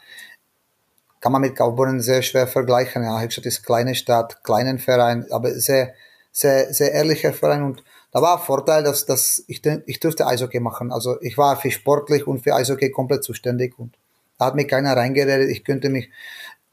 kann 1.25 1.33
man 1.33 1.41
mit 1.41 1.57
Kaufbeuren 1.57 2.03
sehr 2.03 2.21
schwer 2.21 2.47
vergleichen. 2.47 3.03
Ja, 3.03 3.19
Höchstadt 3.19 3.47
ist 3.47 3.65
kleine 3.65 3.95
Stadt, 3.95 4.45
kleinen 4.45 4.79
Verein, 4.79 5.25
aber 5.31 5.59
sehr, 5.59 5.95
sehr, 6.31 6.71
sehr 6.75 6.93
ehrlicher 6.93 7.33
Verein 7.33 7.63
und 7.63 7.83
da 8.13 8.21
war 8.21 8.39
Vorteil, 8.39 8.83
dass, 8.83 9.07
dass 9.07 9.43
ich, 9.49 9.63
ich 9.87 10.01
durfte 10.01 10.27
Eishockey 10.27 10.61
machen. 10.61 10.93
Also 10.93 11.19
ich 11.23 11.39
war 11.39 11.57
für 11.57 11.71
sportlich 11.71 12.27
und 12.27 12.41
für 12.41 12.55
Eishockey 12.55 12.91
komplett 12.91 13.25
zuständig 13.25 13.79
und 13.79 13.97
da 14.39 14.45
hat 14.45 14.55
mir 14.55 14.67
keiner 14.67 14.99
reingeredet. 14.99 15.49
Ich 15.49 15.65
könnte 15.65 15.89
mich 15.89 16.11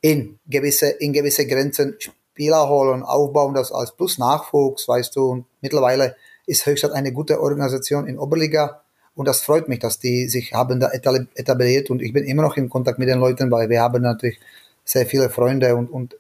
in 0.02 0.38
gewisse, 0.46 0.90
in 0.90 1.14
gewisse 1.14 1.48
Grenzen 1.48 1.96
Spieler 2.00 2.68
holen, 2.68 3.04
aufbauen, 3.04 3.54
das 3.54 3.72
als 3.72 3.96
plus 3.96 4.18
Nachwuchs, 4.18 4.86
weißt 4.86 5.16
du. 5.16 5.30
Und 5.30 5.46
mittlerweile 5.62 6.18
ist 6.46 6.66
Höchstadt 6.66 6.92
eine 6.92 7.14
gute 7.14 7.40
Organisation 7.40 8.06
in 8.06 8.20
Oberliga 8.20 8.81
und 9.16 9.28
das 9.28 9.42
freut 9.42 9.68
mich, 9.68 9.80
dass 9.80 10.00
die 10.00 10.28
sich 10.30 10.54
haben 10.54 10.80
da 10.80 10.90
etabliert 10.92 11.90
und 11.90 12.02
ich 12.02 12.14
bin 12.14 12.24
immer 12.24 12.44
noch 12.44 12.58
in 12.58 12.70
Kontakt 12.70 13.00
mit 13.00 13.10
den 13.10 13.20
Leuten, 13.20 13.52
weil 13.52 13.70
wir 13.70 13.82
haben 13.82 14.02
natürlich 14.02 14.40
sehr 14.84 15.06
viele 15.06 15.30
Freunde 15.30 15.76
und, 15.76 15.90
und 15.90 16.16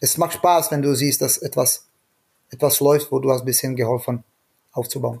es 0.00 0.18
macht 0.18 0.34
Spaß, 0.34 0.70
wenn 0.70 0.82
du 0.82 0.94
siehst, 0.94 1.22
dass 1.22 1.38
etwas, 1.38 1.86
etwas 2.50 2.80
läuft, 2.80 3.10
wo 3.10 3.18
du 3.18 3.30
hast 3.30 3.40
ein 3.40 3.46
bisschen 3.46 3.76
geholfen 3.76 4.22
aufzubauen. 4.72 5.20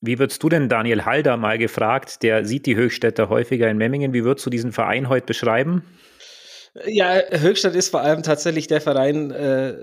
Wie 0.00 0.18
würdest 0.18 0.42
du 0.42 0.48
denn 0.48 0.68
Daniel 0.68 1.04
Halder 1.04 1.36
mal 1.36 1.58
gefragt, 1.58 2.22
der 2.22 2.44
sieht 2.44 2.66
die 2.66 2.76
Höchstädter 2.76 3.28
häufiger 3.28 3.70
in 3.70 3.76
Memmingen, 3.76 4.12
wie 4.12 4.24
würdest 4.24 4.44
du 4.46 4.50
diesen 4.50 4.72
Verein 4.72 5.08
heute 5.08 5.26
beschreiben? 5.26 5.84
Ja, 6.86 7.20
Höchstadt 7.30 7.74
ist 7.74 7.90
vor 7.90 8.00
allem 8.00 8.22
tatsächlich 8.22 8.66
der 8.66 8.80
Verein, 8.80 9.30
äh, 9.30 9.74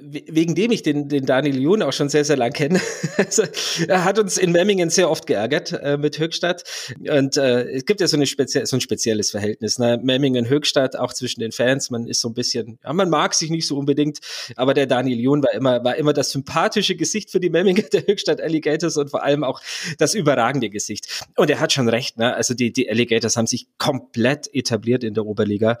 wegen 0.00 0.54
dem 0.54 0.70
ich 0.70 0.82
den, 0.82 1.06
den 1.06 1.26
Daniel 1.26 1.60
Jun 1.60 1.82
auch 1.82 1.92
schon 1.92 2.08
sehr, 2.08 2.24
sehr 2.24 2.38
lang 2.38 2.52
kenne. 2.52 2.80
also, 3.18 3.42
er 3.86 4.04
hat 4.04 4.18
uns 4.18 4.38
in 4.38 4.50
Memmingen 4.50 4.88
sehr 4.88 5.10
oft 5.10 5.26
geärgert 5.26 5.72
äh, 5.72 5.98
mit 5.98 6.18
Höchstadt. 6.18 6.64
Und 6.98 7.36
äh, 7.36 7.64
es 7.70 7.84
gibt 7.84 8.00
ja 8.00 8.06
so, 8.06 8.16
eine 8.16 8.26
spezie 8.26 8.64
so 8.64 8.76
ein 8.76 8.80
spezielles 8.80 9.30
Verhältnis. 9.30 9.78
Ne? 9.78 10.00
Memmingen, 10.02 10.48
Höchstadt, 10.48 10.96
auch 10.96 11.12
zwischen 11.12 11.40
den 11.40 11.52
Fans. 11.52 11.90
Man 11.90 12.06
ist 12.06 12.22
so 12.22 12.28
ein 12.28 12.34
bisschen, 12.34 12.78
ja, 12.82 12.92
man 12.94 13.10
mag 13.10 13.34
sich 13.34 13.50
nicht 13.50 13.66
so 13.66 13.76
unbedingt, 13.76 14.20
aber 14.56 14.72
der 14.72 14.86
Daniel 14.86 15.20
Jun 15.20 15.42
war 15.42 15.52
immer, 15.52 15.84
war 15.84 15.96
immer 15.96 16.14
das 16.14 16.30
sympathische 16.30 16.96
Gesicht 16.96 17.30
für 17.30 17.38
die 17.40 17.50
Memmingen 17.50 17.84
der 17.92 18.06
Höchstadt 18.06 18.40
Alligators 18.40 18.96
und 18.96 19.10
vor 19.10 19.22
allem 19.22 19.44
auch 19.44 19.60
das 19.98 20.14
überragende 20.14 20.70
Gesicht. 20.70 21.26
Und 21.36 21.50
er 21.50 21.60
hat 21.60 21.74
schon 21.74 21.90
recht, 21.90 22.16
ne? 22.16 22.34
Also 22.34 22.54
die, 22.54 22.72
die 22.72 22.88
Alligators 22.88 23.36
haben 23.36 23.46
sich 23.46 23.66
komplett 23.76 24.48
etabliert 24.54 25.04
in 25.04 25.12
der 25.12 25.26
Oberliga. 25.26 25.78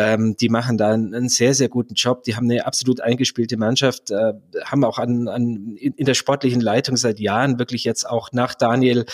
Ähm, 0.00 0.36
die 0.36 0.48
machen 0.48 0.78
da 0.78 0.92
einen, 0.92 1.14
einen, 1.14 1.28
sehr, 1.28 1.54
sehr 1.54 1.68
guten 1.68 1.94
Job. 1.94 2.22
Die 2.24 2.36
haben 2.36 2.50
eine 2.50 2.64
absolut 2.64 3.00
eingespielte 3.00 3.56
Mannschaft, 3.56 4.10
äh, 4.10 4.32
haben 4.64 4.84
auch 4.84 4.98
an, 4.98 5.28
an, 5.28 5.76
in, 5.76 6.04
der 6.06 6.14
sportlichen 6.14 6.60
Leitung 6.60 6.96
seit 6.96 7.20
Jahren 7.20 7.58
wirklich 7.58 7.84
jetzt 7.84 8.08
auch 8.08 8.32
nach 8.32 8.54
Daniel 8.54 9.04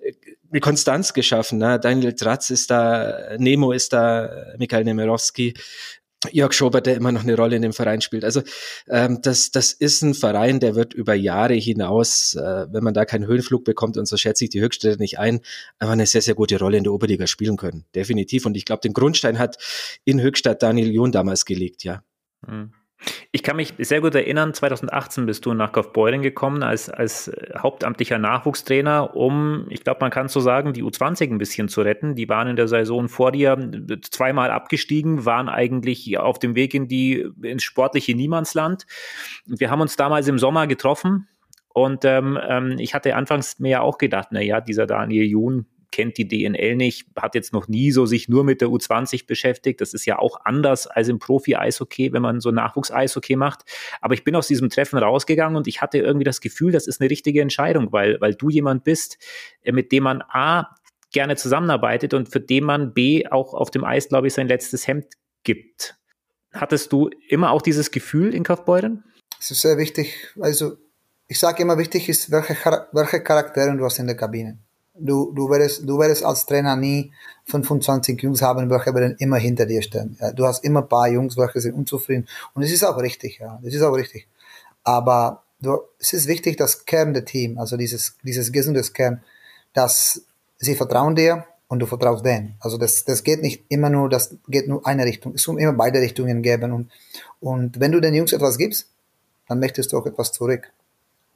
äh, 0.00 0.12
eine 0.50 0.60
Konstanz 0.60 1.14
geschaffen. 1.14 1.58
Ne? 1.58 1.80
Daniel 1.80 2.14
Tratz 2.14 2.50
ist 2.50 2.70
da, 2.70 3.36
Nemo 3.38 3.72
ist 3.72 3.92
da, 3.92 4.30
Mikhail 4.58 4.84
Nemerowski, 4.84 5.54
Jörg 6.32 6.52
Schobert, 6.52 6.86
der 6.86 6.96
immer 6.96 7.12
noch 7.12 7.22
eine 7.22 7.36
Rolle 7.36 7.56
in 7.56 7.62
dem 7.62 7.72
Verein 7.72 8.00
spielt. 8.00 8.24
Also 8.24 8.42
ähm, 8.88 9.20
das, 9.22 9.50
das 9.50 9.72
ist 9.72 10.02
ein 10.02 10.14
Verein, 10.14 10.60
der 10.60 10.74
wird 10.74 10.94
über 10.94 11.14
Jahre 11.14 11.54
hinaus, 11.54 12.34
äh, 12.34 12.66
wenn 12.70 12.84
man 12.84 12.94
da 12.94 13.04
keinen 13.04 13.26
Höhenflug 13.26 13.64
bekommt, 13.64 13.96
und 13.96 14.06
so 14.06 14.16
schätze 14.16 14.44
ich 14.44 14.50
die 14.50 14.60
Höchststädte 14.60 15.00
nicht 15.00 15.18
ein, 15.18 15.40
einfach 15.78 15.92
eine 15.92 16.06
sehr, 16.06 16.22
sehr 16.22 16.34
gute 16.34 16.58
Rolle 16.58 16.78
in 16.78 16.84
der 16.84 16.92
Oberliga 16.92 17.26
spielen 17.26 17.56
können. 17.56 17.84
Definitiv. 17.94 18.46
Und 18.46 18.56
ich 18.56 18.64
glaube, 18.64 18.80
den 18.80 18.92
Grundstein 18.92 19.38
hat 19.38 19.58
in 20.04 20.20
Höchstadt 20.20 20.62
Daniel 20.62 20.92
John 20.92 21.12
damals 21.12 21.44
gelegt, 21.44 21.84
ja. 21.84 22.02
Mhm. 22.46 22.72
Ich 23.32 23.42
kann 23.42 23.56
mich 23.56 23.74
sehr 23.78 24.00
gut 24.00 24.14
erinnern, 24.14 24.54
2018 24.54 25.26
bist 25.26 25.44
du 25.44 25.54
nach 25.54 25.72
Kaufbeuren 25.72 26.22
gekommen 26.22 26.62
als, 26.62 26.88
als 26.88 27.30
hauptamtlicher 27.56 28.18
Nachwuchstrainer, 28.18 29.16
um, 29.16 29.66
ich 29.70 29.82
glaube, 29.82 29.98
man 30.00 30.10
kann 30.10 30.28
so 30.28 30.40
sagen, 30.40 30.72
die 30.72 30.82
U20 30.82 31.30
ein 31.30 31.38
bisschen 31.38 31.68
zu 31.68 31.82
retten. 31.82 32.14
Die 32.14 32.28
waren 32.28 32.48
in 32.48 32.56
der 32.56 32.68
Saison 32.68 33.08
vor 33.08 33.32
dir 33.32 33.58
zweimal 34.02 34.50
abgestiegen, 34.50 35.24
waren 35.24 35.48
eigentlich 35.48 36.16
auf 36.18 36.38
dem 36.38 36.54
Weg 36.54 36.74
in 36.74 36.88
die, 36.88 37.28
ins 37.42 37.62
sportliche 37.62 38.14
Niemandsland. 38.14 38.86
Wir 39.46 39.70
haben 39.70 39.80
uns 39.80 39.96
damals 39.96 40.28
im 40.28 40.38
Sommer 40.38 40.66
getroffen 40.66 41.28
und 41.68 42.04
ähm, 42.04 42.38
ähm 42.48 42.76
ich 42.78 42.94
hatte 42.94 43.16
anfangs 43.16 43.58
mir 43.58 43.70
ja 43.70 43.80
auch 43.80 43.98
gedacht, 43.98 44.28
na 44.30 44.40
ja, 44.40 44.60
dieser 44.60 44.86
Daniel 44.86 45.24
Jun, 45.24 45.66
kennt 45.90 46.18
die 46.18 46.28
DNL 46.28 46.76
nicht, 46.76 47.06
hat 47.16 47.34
jetzt 47.34 47.52
noch 47.52 47.68
nie 47.68 47.90
so 47.90 48.06
sich 48.06 48.28
nur 48.28 48.44
mit 48.44 48.60
der 48.60 48.68
U20 48.68 49.26
beschäftigt. 49.26 49.80
Das 49.80 49.94
ist 49.94 50.06
ja 50.06 50.18
auch 50.18 50.40
anders 50.44 50.86
als 50.86 51.08
im 51.08 51.18
Profi-Eishockey, 51.18 52.12
wenn 52.12 52.22
man 52.22 52.40
so 52.40 52.50
Nachwuchs-Eishockey 52.50 53.36
macht. 53.36 53.64
Aber 54.00 54.14
ich 54.14 54.24
bin 54.24 54.36
aus 54.36 54.46
diesem 54.46 54.70
Treffen 54.70 54.98
rausgegangen 54.98 55.56
und 55.56 55.66
ich 55.66 55.80
hatte 55.80 55.98
irgendwie 55.98 56.24
das 56.24 56.40
Gefühl, 56.40 56.72
das 56.72 56.86
ist 56.86 57.00
eine 57.00 57.10
richtige 57.10 57.40
Entscheidung, 57.40 57.92
weil, 57.92 58.20
weil 58.20 58.34
du 58.34 58.50
jemand 58.50 58.84
bist, 58.84 59.18
äh, 59.62 59.72
mit 59.72 59.92
dem 59.92 60.04
man 60.04 60.22
A, 60.28 60.76
gerne 61.12 61.36
zusammenarbeitet 61.36 62.12
und 62.12 62.28
für 62.28 62.40
den 62.40 62.64
man 62.64 62.92
B 62.92 63.26
auch 63.28 63.54
auf 63.54 63.70
dem 63.70 63.84
Eis, 63.84 64.08
glaube 64.08 64.26
ich, 64.26 64.34
sein 64.34 64.48
letztes 64.48 64.86
Hemd 64.86 65.06
gibt. 65.44 65.96
Hattest 66.52 66.92
du 66.92 67.08
immer 67.28 67.50
auch 67.50 67.62
dieses 67.62 67.90
Gefühl 67.90 68.34
in 68.34 68.42
Kaufbeuren? 68.42 69.04
Es 69.40 69.50
ist 69.50 69.62
sehr 69.62 69.78
wichtig. 69.78 70.34
Also 70.40 70.76
ich 71.26 71.38
sage 71.38 71.62
immer, 71.62 71.78
wichtig 71.78 72.08
ist, 72.08 72.30
welche, 72.30 72.54
welche 72.92 73.22
Charaktere 73.22 73.76
du 73.76 73.84
hast 73.84 73.98
in 73.98 74.06
der 74.06 74.16
Kabine. 74.16 74.58
Du, 74.96 75.32
du, 75.32 75.50
werdest, 75.50 75.88
du 75.88 75.98
werdest 75.98 76.24
als 76.24 76.46
Trainer 76.46 76.76
nie 76.76 77.12
25 77.46 78.22
Jungs 78.22 78.42
haben, 78.42 78.70
welche 78.70 78.94
werden 78.94 79.16
immer 79.18 79.38
hinter 79.38 79.66
dir 79.66 79.82
stehen. 79.82 80.16
Ja, 80.20 80.30
du 80.30 80.46
hast 80.46 80.64
immer 80.64 80.82
ein 80.82 80.88
paar 80.88 81.08
Jungs, 81.08 81.36
welche 81.36 81.60
sind 81.60 81.74
unzufrieden. 81.74 82.28
Und 82.54 82.62
es 82.62 82.70
ist 82.70 82.84
auch 82.84 82.96
richtig, 82.98 83.38
ja, 83.40 83.58
das 83.62 83.74
ist 83.74 83.82
auch 83.82 83.92
richtig. 83.92 84.28
Aber 84.84 85.42
du, 85.60 85.80
es 85.98 86.12
ist 86.12 86.28
wichtig, 86.28 86.56
das 86.56 86.84
Kern 86.84 87.12
der 87.12 87.24
Team, 87.24 87.58
also 87.58 87.76
dieses, 87.76 88.16
dieses 88.22 88.52
gesundes 88.52 88.92
Kern, 88.92 89.22
dass 89.72 90.22
sie 90.58 90.76
vertrauen 90.76 91.16
dir 91.16 91.44
und 91.66 91.80
du 91.80 91.86
vertraust 91.86 92.24
denen. 92.24 92.54
Also 92.60 92.78
das, 92.78 93.04
das 93.04 93.24
geht 93.24 93.42
nicht 93.42 93.64
immer 93.68 93.90
nur, 93.90 94.08
das 94.08 94.36
geht 94.46 94.68
nur 94.68 94.86
eine 94.86 95.04
Richtung. 95.04 95.34
Es 95.34 95.46
muss 95.48 95.60
immer 95.60 95.72
beide 95.72 96.00
Richtungen 96.00 96.40
geben. 96.40 96.70
Und, 96.72 96.90
und 97.40 97.80
wenn 97.80 97.90
du 97.90 98.00
den 98.00 98.14
Jungs 98.14 98.32
etwas 98.32 98.58
gibst, 98.58 98.86
dann 99.48 99.58
möchtest 99.58 99.92
du 99.92 99.98
auch 99.98 100.06
etwas 100.06 100.30
zurück. 100.30 100.70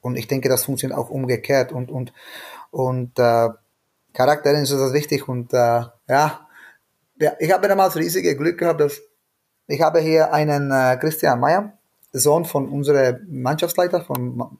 Und 0.01 0.15
ich 0.15 0.27
denke, 0.27 0.49
das 0.49 0.63
funktioniert 0.65 0.97
auch 0.97 1.09
umgekehrt. 1.09 1.71
Und, 1.71 1.91
und, 1.91 2.13
und 2.71 3.17
äh, 3.19 3.49
Charakter 4.13 4.51
ist 4.53 4.71
das 4.71 4.93
wichtig. 4.93 5.27
Und 5.27 5.53
äh, 5.53 5.83
ja, 6.07 6.47
ja, 7.19 7.33
ich 7.39 7.51
habe 7.51 7.67
damals 7.67 7.95
riesige 7.95 8.35
Glück 8.35 8.57
gehabt, 8.57 8.81
dass 8.81 9.01
ich 9.67 9.81
habe 9.81 9.99
hier 9.99 10.33
einen 10.33 10.71
äh, 10.71 10.97
Christian 10.97 11.39
Meyer, 11.39 11.73
Sohn 12.11 12.45
von 12.45 12.69
unserem 12.69 13.25
Mannschaftsleiter 13.29 14.01
von 14.01 14.57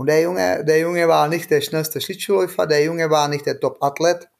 und 0.00 0.06
der 0.06 0.22
Junge, 0.22 0.64
der 0.64 0.78
Junge 0.78 1.06
war 1.08 1.28
nicht 1.28 1.50
der 1.50 1.60
schnellste 1.60 2.00
Schlittschuhläufer, 2.00 2.66
der 2.66 2.82
Junge 2.82 3.10
war 3.10 3.28
nicht 3.28 3.44
der 3.44 3.60
Top-Athlet. 3.60 4.30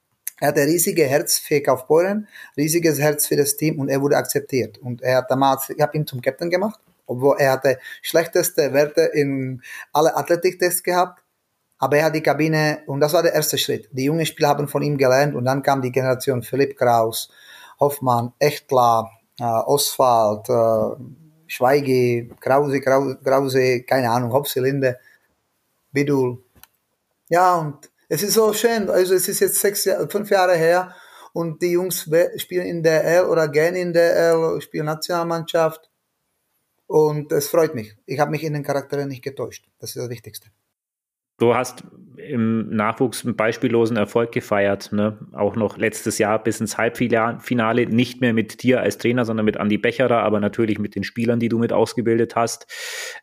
Er 0.41 0.49
hatte 0.49 0.63
riesige 0.63 1.05
Herz 1.05 1.39
für 1.39 1.61
Kaufbeuren, 1.61 2.29
riesiges 2.57 2.99
Herz 2.99 3.27
für 3.27 3.37
das 3.37 3.59
Team 3.59 3.79
und 3.79 3.91
er 3.91 4.01
wurde 4.01 4.17
akzeptiert. 4.17 4.79
Und 4.79 5.03
er 5.03 5.19
hat 5.19 5.31
damals, 5.31 5.69
ich 5.69 5.79
habe 5.79 5.95
ihn 5.99 6.07
zum 6.07 6.23
Captain 6.23 6.49
gemacht, 6.49 6.81
obwohl 7.11 7.37
er 7.39 7.53
hatte 7.53 7.79
schlechteste 8.03 8.73
Werte 8.73 9.03
in 9.03 9.63
alle 9.93 10.17
Athletiktests 10.17 10.83
gehabt. 10.83 11.23
Aber 11.79 11.97
er 11.97 12.05
hat 12.05 12.15
die 12.15 12.23
Kabine, 12.23 12.83
und 12.87 13.01
das 13.01 13.15
war 13.15 13.23
der 13.23 13.35
erste 13.35 13.59
Schritt. 13.59 13.89
Die 13.91 14.05
jungen 14.05 14.25
Spieler 14.27 14.49
haben 14.49 14.69
von 14.69 14.83
ihm 14.83 14.97
gelernt 14.97 15.35
und 15.35 15.45
dann 15.45 15.63
kam 15.63 15.83
die 15.83 15.91
Generation 15.91 16.43
Philipp 16.43 16.77
Kraus, 16.79 17.31
Hoffmann, 17.81 18.33
Echtler, 18.39 19.11
äh, 19.41 19.45
Oswald, 19.45 20.49
äh, 20.49 21.03
Schweige, 21.47 22.29
Krause, 22.39 22.81
Krause, 22.81 23.19
Krause, 23.25 23.83
keine 23.83 24.11
Ahnung, 24.11 24.33
Hopsilinde, 24.33 24.99
Bidul. 25.91 26.39
Ja, 27.29 27.57
und 27.57 27.91
es 28.09 28.23
ist 28.23 28.35
so 28.35 28.53
schön, 28.53 28.89
also 28.89 29.15
es 29.15 29.27
ist 29.29 29.41
jetzt 29.41 29.59
sechs, 29.59 29.89
fünf 30.11 30.31
Jahre 30.31 30.55
her 30.55 30.95
und 31.33 31.61
die 31.63 31.73
Jungs 31.73 32.09
spielen 32.37 32.67
in 32.67 32.83
der 32.85 33.05
L 33.05 33.25
oder 33.25 33.49
gehen 33.49 33.75
in 33.75 33.93
der 33.93 34.15
L, 34.17 34.61
spielen 34.61 34.87
Nationalmannschaft 34.87 35.90
und 36.91 37.31
es 37.31 37.49
freut 37.49 37.77
mich. 37.77 37.97
Ich 38.05 38.19
habe 38.19 38.33
mich 38.33 38.43
in 38.43 38.53
den 38.53 38.65
Charakteren 38.65 39.09
nicht 39.09 39.23
getäuscht. 39.23 39.65
Das 39.79 39.91
ist 39.91 39.97
das 40.03 40.11
Wichtigste. 40.11 40.49
Du 41.39 41.55
hast 41.55 41.85
im 42.29 42.69
Nachwuchs 42.71 43.25
einen 43.25 43.37
beispiellosen 43.37 43.97
Erfolg 43.97 44.33
gefeiert, 44.33 44.93
ne? 44.93 45.19
auch 45.33 45.57
noch 45.57 45.79
letztes 45.79 46.19
Jahr 46.19 46.43
bis 46.43 46.61
ins 46.61 46.79
Halbfinale, 46.79 47.87
nicht 47.87 48.21
mehr 48.21 48.33
mit 48.33 48.63
dir 48.63 48.81
als 48.81 48.99
Trainer, 48.99 49.25
sondern 49.25 49.47
mit 49.47 49.57
Andy 49.57 49.79
Becherer, 49.79 50.23
aber 50.23 50.41
natürlich 50.41 50.79
mit 50.79 50.95
den 50.95 51.05
Spielern, 51.05 51.41
die 51.41 51.49
du 51.49 51.59
mit 51.59 51.73
ausgebildet 51.73 52.37
hast. 52.37 52.67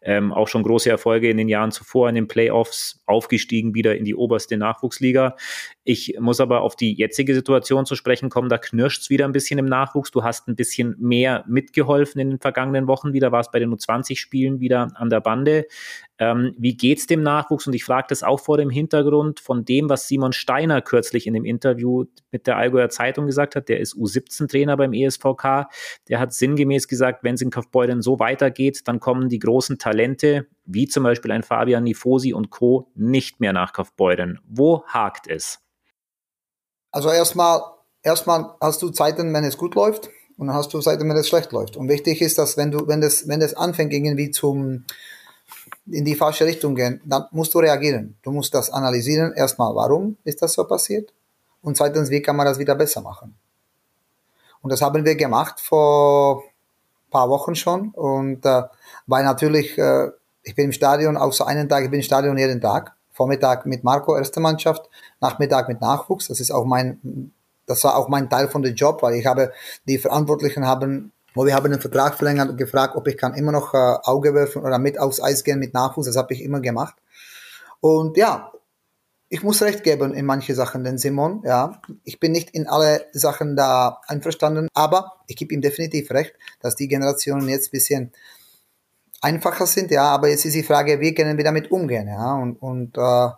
Ähm, 0.01 0.33
auch 0.33 0.47
schon 0.47 0.63
große 0.63 0.89
Erfolge 0.89 1.29
in 1.29 1.37
den 1.37 1.49
Jahren 1.49 1.71
zuvor 1.71 2.09
in 2.09 2.15
den 2.15 2.27
Playoffs, 2.27 3.01
aufgestiegen 3.05 3.75
wieder 3.75 3.95
in 3.95 4.05
die 4.05 4.15
oberste 4.15 4.57
Nachwuchsliga. 4.57 5.35
Ich 5.83 6.15
muss 6.19 6.41
aber 6.41 6.61
auf 6.61 6.75
die 6.75 6.93
jetzige 6.93 7.33
Situation 7.33 7.85
zu 7.85 7.95
sprechen 7.95 8.29
kommen, 8.29 8.49
da 8.49 8.57
knirscht 8.57 9.03
es 9.03 9.09
wieder 9.09 9.25
ein 9.25 9.31
bisschen 9.31 9.59
im 9.59 9.65
Nachwuchs. 9.65 10.11
Du 10.11 10.23
hast 10.23 10.47
ein 10.47 10.55
bisschen 10.55 10.95
mehr 10.99 11.45
mitgeholfen 11.47 12.19
in 12.19 12.31
den 12.31 12.39
vergangenen 12.39 12.87
Wochen 12.87 13.13
wieder, 13.13 13.31
warst 13.31 13.51
bei 13.51 13.59
den 13.59 13.73
U20-Spielen 13.73 14.59
wieder 14.59 14.91
an 14.95 15.09
der 15.09 15.21
Bande. 15.21 15.65
Ähm, 16.19 16.55
wie 16.57 16.75
geht's 16.75 17.05
dem 17.05 17.21
Nachwuchs? 17.21 17.67
Und 17.67 17.73
ich 17.73 17.83
frage 17.83 18.07
das 18.09 18.23
auch 18.23 18.39
vor 18.39 18.57
dem 18.57 18.69
Hintergrund 18.69 19.39
von 19.39 19.65
dem, 19.65 19.89
was 19.89 20.07
Simon 20.07 20.33
Steiner 20.33 20.81
kürzlich 20.81 21.27
in 21.27 21.33
dem 21.33 21.45
Interview 21.45 22.05
mit 22.31 22.47
der 22.47 22.57
Allgäuer 22.57 22.89
Zeitung 22.89 23.27
gesagt 23.27 23.55
hat. 23.55 23.69
Der 23.69 23.79
ist 23.79 23.95
U17-Trainer 23.95 24.77
beim 24.77 24.93
ESVK. 24.93 25.67
Der 26.09 26.19
hat 26.19 26.33
sinngemäß 26.33 26.87
gesagt, 26.87 27.23
wenn 27.23 27.35
es 27.35 27.41
in 27.41 27.51
Kaufbeuren 27.51 28.01
so 28.01 28.19
weitergeht, 28.19 28.81
dann 28.85 28.99
kommen 28.99 29.29
die 29.29 29.39
großen 29.39 29.77
Talente, 29.77 30.47
wie 30.65 30.87
zum 30.87 31.03
Beispiel 31.03 31.31
ein 31.31 31.43
Fabian 31.43 31.83
Nifosi 31.83 32.33
und 32.33 32.49
Co., 32.49 32.89
nicht 32.95 33.39
mehr 33.39 33.53
nach 33.53 33.73
Kaufbeuren. 33.73 34.39
Wo 34.47 34.83
hakt 34.87 35.27
es? 35.27 35.59
Also 36.91 37.09
erstmal, 37.09 37.61
erstmal 38.01 38.55
hast 38.59 38.81
du 38.81 38.89
Zeiten, 38.89 39.31
wenn 39.33 39.43
es 39.43 39.57
gut 39.57 39.75
läuft 39.75 40.09
und 40.37 40.47
dann 40.47 40.55
hast 40.55 40.73
du 40.73 40.79
Zeiten, 40.79 41.07
wenn 41.07 41.17
es 41.17 41.27
schlecht 41.27 41.51
läuft. 41.51 41.77
Und 41.77 41.89
wichtig 41.89 42.21
ist, 42.21 42.39
dass 42.39 42.57
wenn 42.57 42.71
du, 42.71 42.87
wenn 42.87 43.01
das, 43.01 43.27
wenn 43.27 43.39
das 43.39 43.53
anfängt 43.53 43.93
irgendwie 43.93 44.31
zum 44.31 44.85
in 45.91 46.05
die 46.05 46.15
falsche 46.15 46.45
Richtung 46.45 46.75
gehen, 46.75 47.01
dann 47.05 47.25
musst 47.31 47.53
du 47.53 47.59
reagieren. 47.59 48.17
Du 48.21 48.31
musst 48.31 48.53
das 48.53 48.69
analysieren. 48.69 49.33
Erstmal, 49.33 49.73
warum 49.75 50.17
ist 50.23 50.41
das 50.41 50.53
so 50.53 50.63
passiert? 50.65 51.13
Und 51.61 51.77
zweitens, 51.77 52.09
wie 52.09 52.21
kann 52.21 52.35
man 52.35 52.45
das 52.45 52.59
wieder 52.59 52.75
besser 52.75 53.01
machen? 53.01 53.35
Und 54.61 54.71
das 54.71 54.81
haben 54.81 55.03
wir 55.05 55.15
gemacht 55.15 55.59
vor 55.59 56.43
paar 57.09 57.29
Wochen 57.29 57.55
schon. 57.55 57.89
Und 57.91 58.45
äh, 58.45 58.63
weil 59.05 59.23
natürlich, 59.23 59.77
äh, 59.77 60.09
ich 60.43 60.55
bin 60.55 60.65
im 60.65 60.71
Stadion, 60.71 61.17
außer 61.17 61.47
einen 61.47 61.69
Tag, 61.69 61.83
ich 61.83 61.89
bin 61.89 61.99
im 61.99 62.03
Stadion 62.03 62.37
jeden 62.37 62.61
Tag. 62.61 62.93
Vormittag 63.11 63.65
mit 63.65 63.83
Marco, 63.83 64.15
erste 64.15 64.39
Mannschaft, 64.39 64.87
Nachmittag 65.19 65.67
mit 65.67 65.81
Nachwuchs. 65.81 66.27
Das 66.27 66.39
ist 66.39 66.51
auch 66.51 66.65
mein, 66.65 67.31
das 67.65 67.83
war 67.83 67.95
auch 67.95 68.09
mein 68.09 68.29
Teil 68.29 68.47
von 68.47 68.61
dem 68.61 68.75
Job, 68.75 69.01
weil 69.01 69.15
ich 69.15 69.25
habe, 69.25 69.51
die 69.87 69.97
Verantwortlichen 69.97 70.67
haben 70.67 71.11
wo 71.37 71.45
wir 71.45 71.55
haben 71.55 71.65
einen 71.65 71.79
Vertrag 71.79 72.15
verlängert 72.15 72.49
und 72.49 72.57
gefragt, 72.57 72.95
ob 72.95 73.07
ich 73.07 73.15
kann 73.15 73.35
immer 73.35 73.51
noch 73.51 73.73
äh, 73.73 73.77
Auge 73.77 74.33
werfen 74.33 74.63
oder 74.63 74.79
mit 74.79 74.99
aufs 74.99 75.21
Eis 75.21 75.43
gehen 75.43 75.59
mit 75.59 75.73
Nachwuchs. 75.73 76.07
Das 76.07 76.17
habe 76.17 76.33
ich 76.33 76.41
immer 76.41 76.59
gemacht. 76.59 76.95
Und 77.79 78.17
ja, 78.17 78.51
ich 79.29 79.43
muss 79.43 79.61
recht 79.61 79.83
geben 79.83 80.13
in 80.13 80.25
manche 80.25 80.55
Sachen, 80.55 80.83
denn 80.83 80.97
Simon, 80.97 81.43
ja, 81.45 81.81
ich 82.03 82.19
bin 82.19 82.31
nicht 82.31 82.51
in 82.51 82.67
alle 82.67 83.05
Sachen 83.11 83.55
da 83.55 84.01
einverstanden, 84.07 84.67
aber 84.73 85.17
ich 85.27 85.35
gebe 85.35 85.53
ihm 85.53 85.61
definitiv 85.61 86.11
recht, 86.11 86.33
dass 86.61 86.75
die 86.75 86.87
Generationen 86.87 87.49
jetzt 87.49 87.67
ein 87.67 87.71
bisschen 87.71 88.11
einfacher 89.21 89.65
sind, 89.65 89.91
ja, 89.91 90.05
aber 90.05 90.29
jetzt 90.29 90.45
ist 90.45 90.55
die 90.55 90.63
Frage, 90.63 90.99
wie 91.01 91.13
können 91.13 91.37
wir 91.37 91.43
damit 91.43 91.71
umgehen, 91.71 92.07
ja, 92.07 92.35
und, 92.35 92.55
und 92.61 92.97
äh, 92.97 93.29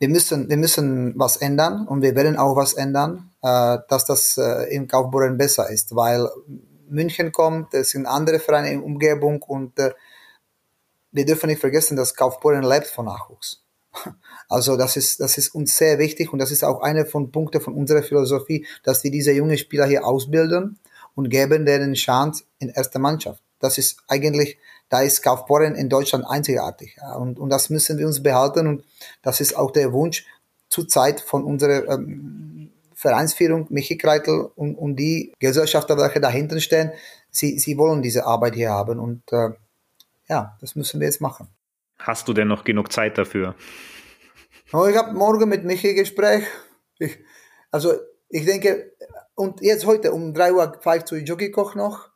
wir 0.00 0.08
müssen, 0.08 0.48
wir 0.48 0.56
müssen 0.56 1.12
was 1.16 1.36
ändern 1.36 1.86
und 1.86 2.00
wir 2.00 2.16
werden 2.16 2.36
auch 2.36 2.56
was 2.56 2.72
ändern, 2.72 3.30
äh, 3.42 3.78
dass 3.88 4.06
das 4.06 4.38
äh, 4.38 4.74
in 4.74 4.88
Kaufbeuren 4.88 5.36
besser 5.36 5.68
ist, 5.68 5.94
weil 5.94 6.26
München 6.88 7.32
kommt, 7.32 7.74
es 7.74 7.90
sind 7.90 8.06
andere 8.06 8.40
Vereine 8.40 8.72
in 8.72 8.82
Umgebung 8.82 9.42
und 9.42 9.78
äh, 9.78 9.92
wir 11.12 11.26
dürfen 11.26 11.48
nicht 11.48 11.60
vergessen, 11.60 11.96
dass 11.96 12.14
Kaufbeuren 12.14 12.64
lebt 12.64 12.86
von 12.86 13.06
Nachwuchs. 13.06 13.62
Also 14.48 14.76
das 14.76 14.96
ist, 14.96 15.20
das 15.20 15.38
ist 15.38 15.54
uns 15.54 15.76
sehr 15.76 16.00
wichtig 16.00 16.32
und 16.32 16.40
das 16.40 16.50
ist 16.50 16.64
auch 16.64 16.82
einer 16.82 17.06
von 17.06 17.30
Punkten 17.30 17.60
von 17.60 17.72
unserer 17.72 18.02
Philosophie, 18.02 18.66
dass 18.82 19.04
wir 19.04 19.12
diese 19.12 19.30
jungen 19.30 19.56
Spieler 19.56 19.86
hier 19.86 20.04
ausbilden 20.04 20.80
und 21.14 21.30
geben 21.30 21.64
denen 21.64 21.94
Chance 21.94 22.42
in 22.58 22.68
erster 22.68 22.98
Mannschaft. 22.98 23.40
Das 23.60 23.78
ist 23.78 24.02
eigentlich 24.08 24.58
da 24.90 25.00
ist 25.00 25.22
Kaufbeuren 25.22 25.74
in 25.74 25.88
Deutschland 25.88 26.26
einzigartig. 26.28 26.96
Ja, 27.00 27.14
und, 27.14 27.38
und 27.38 27.48
das 27.48 27.70
müssen 27.70 27.96
wir 27.96 28.06
uns 28.06 28.22
behalten 28.22 28.66
und 28.66 28.84
das 29.22 29.40
ist 29.40 29.56
auch 29.56 29.70
der 29.70 29.92
Wunsch 29.92 30.26
zurzeit 30.68 31.20
von 31.20 31.44
unserer 31.44 31.88
ähm, 31.88 32.70
Vereinsführung, 32.94 33.66
Michi 33.70 33.96
Kreitel 33.96 34.50
und, 34.56 34.74
und 34.74 34.96
die 34.96 35.32
Gesellschafter, 35.38 35.96
welche 35.96 36.20
dahinter 36.20 36.60
stehen, 36.60 36.92
sie, 37.30 37.58
sie 37.58 37.78
wollen 37.78 38.02
diese 38.02 38.26
Arbeit 38.26 38.56
hier 38.56 38.70
haben 38.70 38.98
und 38.98 39.22
äh, 39.32 39.50
ja, 40.28 40.56
das 40.60 40.74
müssen 40.74 41.00
wir 41.00 41.06
jetzt 41.06 41.20
machen. 41.20 41.48
Hast 41.98 42.28
du 42.28 42.32
denn 42.32 42.48
noch 42.48 42.64
genug 42.64 42.92
Zeit 42.92 43.16
dafür? 43.16 43.54
Oh, 44.72 44.86
ich 44.86 44.96
habe 44.96 45.12
morgen 45.12 45.48
mit 45.48 45.64
Michi 45.64 45.94
Gespräch. 45.94 46.44
Ich, 46.98 47.18
also 47.70 47.94
ich 48.28 48.44
denke, 48.44 48.92
und 49.34 49.60
jetzt 49.60 49.86
heute 49.86 50.12
um 50.12 50.34
3 50.34 50.52
Uhr 50.52 50.80
ich 50.96 51.04
zu 51.04 51.16
Jockeykoch 51.16 51.74
noch 51.74 52.10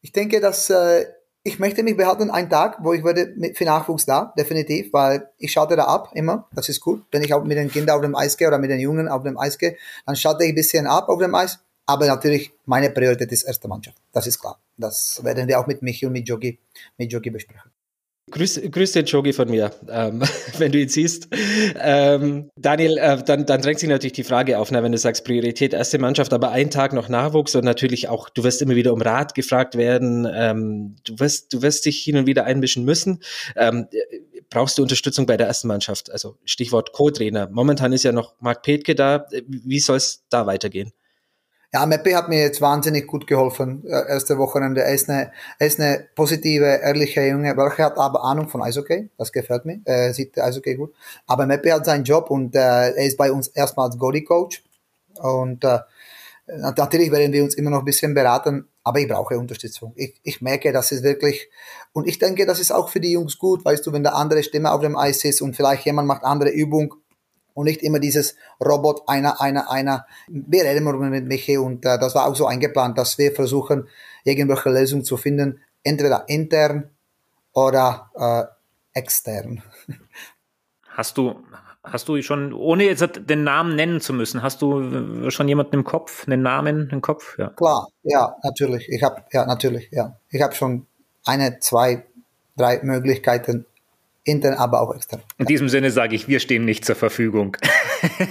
Ich 0.00 0.12
denke, 0.12 0.40
dass 0.40 0.70
äh, 0.70 1.06
ich 1.44 1.58
möchte 1.58 1.82
mich 1.82 1.96
behalten 1.96 2.30
einen 2.30 2.48
Tag, 2.48 2.78
wo 2.82 2.92
ich 2.92 3.02
werde 3.02 3.32
mit, 3.36 3.58
für 3.58 3.64
Nachwuchs 3.64 4.06
da, 4.06 4.32
definitiv, 4.38 4.92
weil 4.92 5.28
ich 5.38 5.50
schalte 5.50 5.74
da 5.74 5.84
ab 5.84 6.10
immer. 6.14 6.48
Das 6.54 6.68
ist 6.68 6.80
gut. 6.80 7.04
Wenn 7.10 7.22
ich 7.22 7.34
auch 7.34 7.42
mit 7.42 7.56
den 7.56 7.70
Kindern 7.70 7.96
auf 7.96 8.02
dem 8.02 8.14
Eis 8.14 8.36
gehe 8.36 8.46
oder 8.46 8.58
mit 8.58 8.70
den 8.70 8.78
Jungen 8.78 9.08
auf 9.08 9.24
dem 9.24 9.38
Eis 9.38 9.58
gehe, 9.58 9.76
dann 10.06 10.14
schalte 10.14 10.44
ich 10.44 10.50
ein 10.50 10.54
bisschen 10.54 10.86
ab 10.86 11.08
auf 11.08 11.18
dem 11.18 11.34
Eis. 11.34 11.58
Aber 11.84 12.06
natürlich, 12.06 12.52
meine 12.64 12.90
Priorität 12.90 13.32
ist 13.32 13.42
erste 13.42 13.66
Mannschaft. 13.66 13.96
Das 14.12 14.26
ist 14.28 14.38
klar. 14.38 14.60
Das 14.76 15.22
werden 15.24 15.48
wir 15.48 15.58
auch 15.58 15.66
mit 15.66 15.82
Michi 15.82 16.06
und 16.06 16.12
mit 16.12 16.28
Jogi, 16.28 16.60
mit 16.96 17.12
Jogi 17.12 17.30
besprechen. 17.30 17.72
Grüß, 18.30 18.60
grüß 18.70 18.92
den 18.92 19.04
Jogi 19.04 19.32
von 19.32 19.50
mir, 19.50 19.72
ähm, 19.88 20.22
wenn 20.58 20.70
du 20.70 20.78
ihn 20.78 20.88
siehst. 20.88 21.28
Ähm, 21.76 22.50
Daniel, 22.56 22.96
äh, 22.98 23.22
dann, 23.22 23.46
dann 23.46 23.60
drängt 23.60 23.80
sich 23.80 23.88
natürlich 23.88 24.12
die 24.12 24.22
Frage 24.22 24.58
auf, 24.58 24.70
ne, 24.70 24.82
wenn 24.82 24.92
du 24.92 24.98
sagst 24.98 25.24
Priorität 25.24 25.74
erste 25.74 25.98
Mannschaft, 25.98 26.32
aber 26.32 26.52
ein 26.52 26.70
Tag 26.70 26.92
noch 26.92 27.08
Nachwuchs 27.08 27.56
und 27.56 27.64
natürlich 27.64 28.08
auch, 28.08 28.28
du 28.28 28.44
wirst 28.44 28.62
immer 28.62 28.76
wieder 28.76 28.92
um 28.92 29.02
Rat 29.02 29.34
gefragt 29.34 29.76
werden, 29.76 30.26
ähm, 30.32 30.96
du, 31.04 31.18
wirst, 31.18 31.52
du 31.52 31.62
wirst 31.62 31.84
dich 31.84 31.98
hin 31.98 32.16
und 32.16 32.26
wieder 32.26 32.44
einmischen 32.44 32.84
müssen. 32.84 33.20
Ähm, 33.56 33.88
brauchst 34.50 34.78
du 34.78 34.82
Unterstützung 34.82 35.26
bei 35.26 35.36
der 35.36 35.48
ersten 35.48 35.66
Mannschaft? 35.66 36.12
Also 36.12 36.36
Stichwort 36.44 36.92
Co-Trainer. 36.92 37.48
Momentan 37.50 37.92
ist 37.92 38.04
ja 38.04 38.12
noch 38.12 38.34
Marc 38.38 38.62
Petke 38.62 38.94
da. 38.94 39.26
Wie 39.46 39.80
soll 39.80 39.96
es 39.96 40.24
da 40.30 40.46
weitergehen? 40.46 40.92
Ja, 41.74 41.86
Meppe 41.86 42.14
hat 42.14 42.28
mir 42.28 42.38
jetzt 42.40 42.60
wahnsinnig 42.60 43.06
gut 43.06 43.26
geholfen, 43.26 43.82
äh, 43.86 44.06
erste 44.08 44.36
Wochenende. 44.36 44.82
Er 44.82 44.92
ist 44.92 45.08
eine, 45.08 45.32
er 45.58 45.66
ist 45.66 45.80
eine 45.80 46.06
positive, 46.14 46.66
ehrliche 46.66 47.22
Junge, 47.26 47.56
welcher 47.56 47.84
hat 47.84 47.96
aber 47.96 48.22
Ahnung 48.24 48.48
von 48.50 48.62
Eishockey. 48.62 49.08
Das 49.16 49.32
gefällt 49.32 49.64
mir. 49.64 49.80
Er 49.86 50.12
sieht 50.12 50.38
Eishockey 50.38 50.74
gut. 50.74 50.92
Aber 51.26 51.46
Meppe 51.46 51.72
hat 51.72 51.86
seinen 51.86 52.04
Job 52.04 52.30
und 52.30 52.54
äh, 52.54 52.58
er 52.58 53.06
ist 53.06 53.16
bei 53.16 53.32
uns 53.32 53.48
erstmal 53.48 53.86
als 53.86 53.96
Goalie-Coach. 53.96 54.62
Und 55.22 55.64
äh, 55.64 55.78
natürlich 56.46 57.10
werden 57.10 57.32
wir 57.32 57.42
uns 57.42 57.54
immer 57.54 57.70
noch 57.70 57.78
ein 57.78 57.84
bisschen 57.86 58.12
beraten, 58.12 58.68
aber 58.84 59.00
ich 59.00 59.08
brauche 59.08 59.38
Unterstützung. 59.38 59.94
Ich, 59.96 60.20
ich 60.24 60.42
merke, 60.42 60.72
das 60.72 60.92
ist 60.92 61.02
wirklich, 61.02 61.48
und 61.94 62.06
ich 62.06 62.18
denke, 62.18 62.44
das 62.44 62.60
ist 62.60 62.70
auch 62.70 62.90
für 62.90 63.00
die 63.00 63.12
Jungs 63.12 63.38
gut, 63.38 63.64
weißt 63.64 63.86
du, 63.86 63.92
wenn 63.94 64.04
da 64.04 64.10
andere 64.10 64.42
Stimme 64.42 64.72
auf 64.72 64.82
dem 64.82 64.96
Eis 64.96 65.24
ist 65.24 65.40
und 65.40 65.56
vielleicht 65.56 65.86
jemand 65.86 66.06
macht 66.06 66.24
andere 66.24 66.50
Übung 66.50 66.96
und 67.54 67.66
nicht 67.66 67.82
immer 67.82 67.98
dieses 67.98 68.36
Robot, 68.64 69.02
einer, 69.08 69.40
einer, 69.40 69.70
einer. 69.70 70.06
Wir 70.28 70.64
reden 70.64 70.86
immer 70.86 70.92
mit 70.94 71.26
Michi 71.26 71.58
und 71.58 71.84
äh, 71.84 71.98
das 71.98 72.14
war 72.14 72.26
auch 72.26 72.36
so 72.36 72.46
eingeplant, 72.46 72.98
dass 72.98 73.18
wir 73.18 73.32
versuchen, 73.32 73.88
irgendwelche 74.24 74.70
Lösungen 74.70 75.04
zu 75.04 75.16
finden, 75.16 75.60
entweder 75.82 76.24
intern 76.28 76.90
oder 77.52 78.10
äh, 78.14 78.98
extern. 78.98 79.62
Hast 80.94 81.16
du, 81.16 81.42
hast 81.82 82.06
du 82.06 82.20
schon, 82.20 82.52
ohne 82.52 82.84
jetzt 82.84 83.02
den 83.16 83.44
Namen 83.44 83.76
nennen 83.76 84.02
zu 84.02 84.12
müssen, 84.12 84.42
hast 84.42 84.60
du 84.60 85.30
schon 85.30 85.48
jemanden 85.48 85.76
im 85.76 85.84
Kopf, 85.84 86.26
einen 86.26 86.42
Namen 86.42 86.90
im 86.90 87.00
Kopf? 87.00 87.38
Ja. 87.38 87.48
Klar, 87.48 87.88
ja, 88.02 88.36
natürlich. 88.42 88.90
Ich 88.90 89.02
habe, 89.02 89.24
ja, 89.32 89.46
natürlich, 89.46 89.88
ja. 89.90 90.18
Ich 90.28 90.42
habe 90.42 90.54
schon 90.54 90.86
eine, 91.24 91.60
zwei, 91.60 92.04
drei 92.58 92.80
Möglichkeiten 92.82 93.64
intern, 94.24 94.54
aber 94.54 94.80
auch 94.80 94.94
extern. 94.94 95.22
In 95.38 95.46
diesem 95.46 95.68
Sinne 95.68 95.90
sage 95.90 96.14
ich, 96.14 96.28
wir 96.28 96.40
stehen 96.40 96.64
nicht 96.64 96.84
zur 96.84 96.96
Verfügung. 96.96 97.56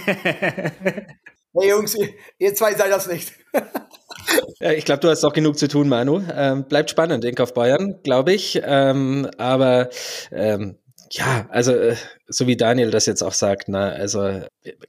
hey 1.54 1.68
Jungs, 1.68 1.96
ihr 2.38 2.54
zwei 2.54 2.74
seid 2.74 2.90
das 2.90 3.08
nicht. 3.08 3.32
ich 4.60 4.84
glaube, 4.84 5.00
du 5.00 5.08
hast 5.08 5.24
auch 5.24 5.32
genug 5.32 5.58
zu 5.58 5.68
tun, 5.68 5.88
Manu. 5.88 6.22
Ähm, 6.34 6.64
bleibt 6.64 6.90
spannend 6.90 7.24
in 7.24 7.34
Bayern, 7.54 8.00
glaube 8.02 8.32
ich. 8.32 8.60
Ähm, 8.64 9.28
aber 9.36 9.90
ähm, 10.30 10.78
ja, 11.14 11.46
also 11.50 11.72
äh, 11.72 11.96
so 12.26 12.46
wie 12.46 12.56
Daniel 12.56 12.90
das 12.90 13.04
jetzt 13.04 13.22
auch 13.22 13.34
sagt, 13.34 13.68
na, 13.68 13.90
also 13.90 14.40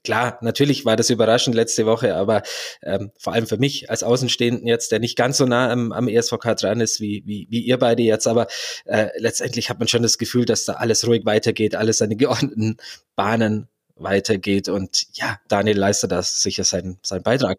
klar, 0.05 0.37
natürlich 0.41 0.85
war 0.85 0.95
das 0.95 1.09
überraschend 1.09 1.53
letzte 1.53 1.85
Woche, 1.85 2.15
aber 2.15 2.43
ähm, 2.81 3.11
vor 3.17 3.33
allem 3.33 3.45
für 3.45 3.57
mich 3.57 3.89
als 3.89 4.03
Außenstehenden 4.03 4.65
jetzt, 4.65 4.93
der 4.93 4.99
nicht 4.99 5.17
ganz 5.17 5.37
so 5.37 5.45
nah 5.45 5.69
am, 5.69 5.91
am 5.91 6.07
ESVK 6.07 6.55
dran 6.55 6.79
ist 6.79 7.01
wie, 7.01 7.23
wie, 7.25 7.47
wie 7.49 7.61
ihr 7.61 7.77
beide 7.77 8.03
jetzt, 8.03 8.25
aber 8.27 8.47
äh, 8.85 9.09
letztendlich 9.17 9.69
hat 9.69 9.79
man 9.79 9.89
schon 9.89 10.01
das 10.03 10.17
Gefühl, 10.17 10.45
dass 10.45 10.63
da 10.63 10.73
alles 10.73 11.05
ruhig 11.05 11.25
weitergeht, 11.25 11.75
alles 11.75 11.97
seine 11.97 12.15
geordneten 12.15 12.77
Bahnen 13.17 13.67
weitergeht 13.95 14.69
und 14.69 15.03
ja, 15.13 15.39
Daniel 15.49 15.77
leistet 15.77 16.11
das 16.11 16.41
sicher 16.41 16.63
seinen, 16.63 16.99
seinen 17.03 17.23
Beitrag. 17.23 17.57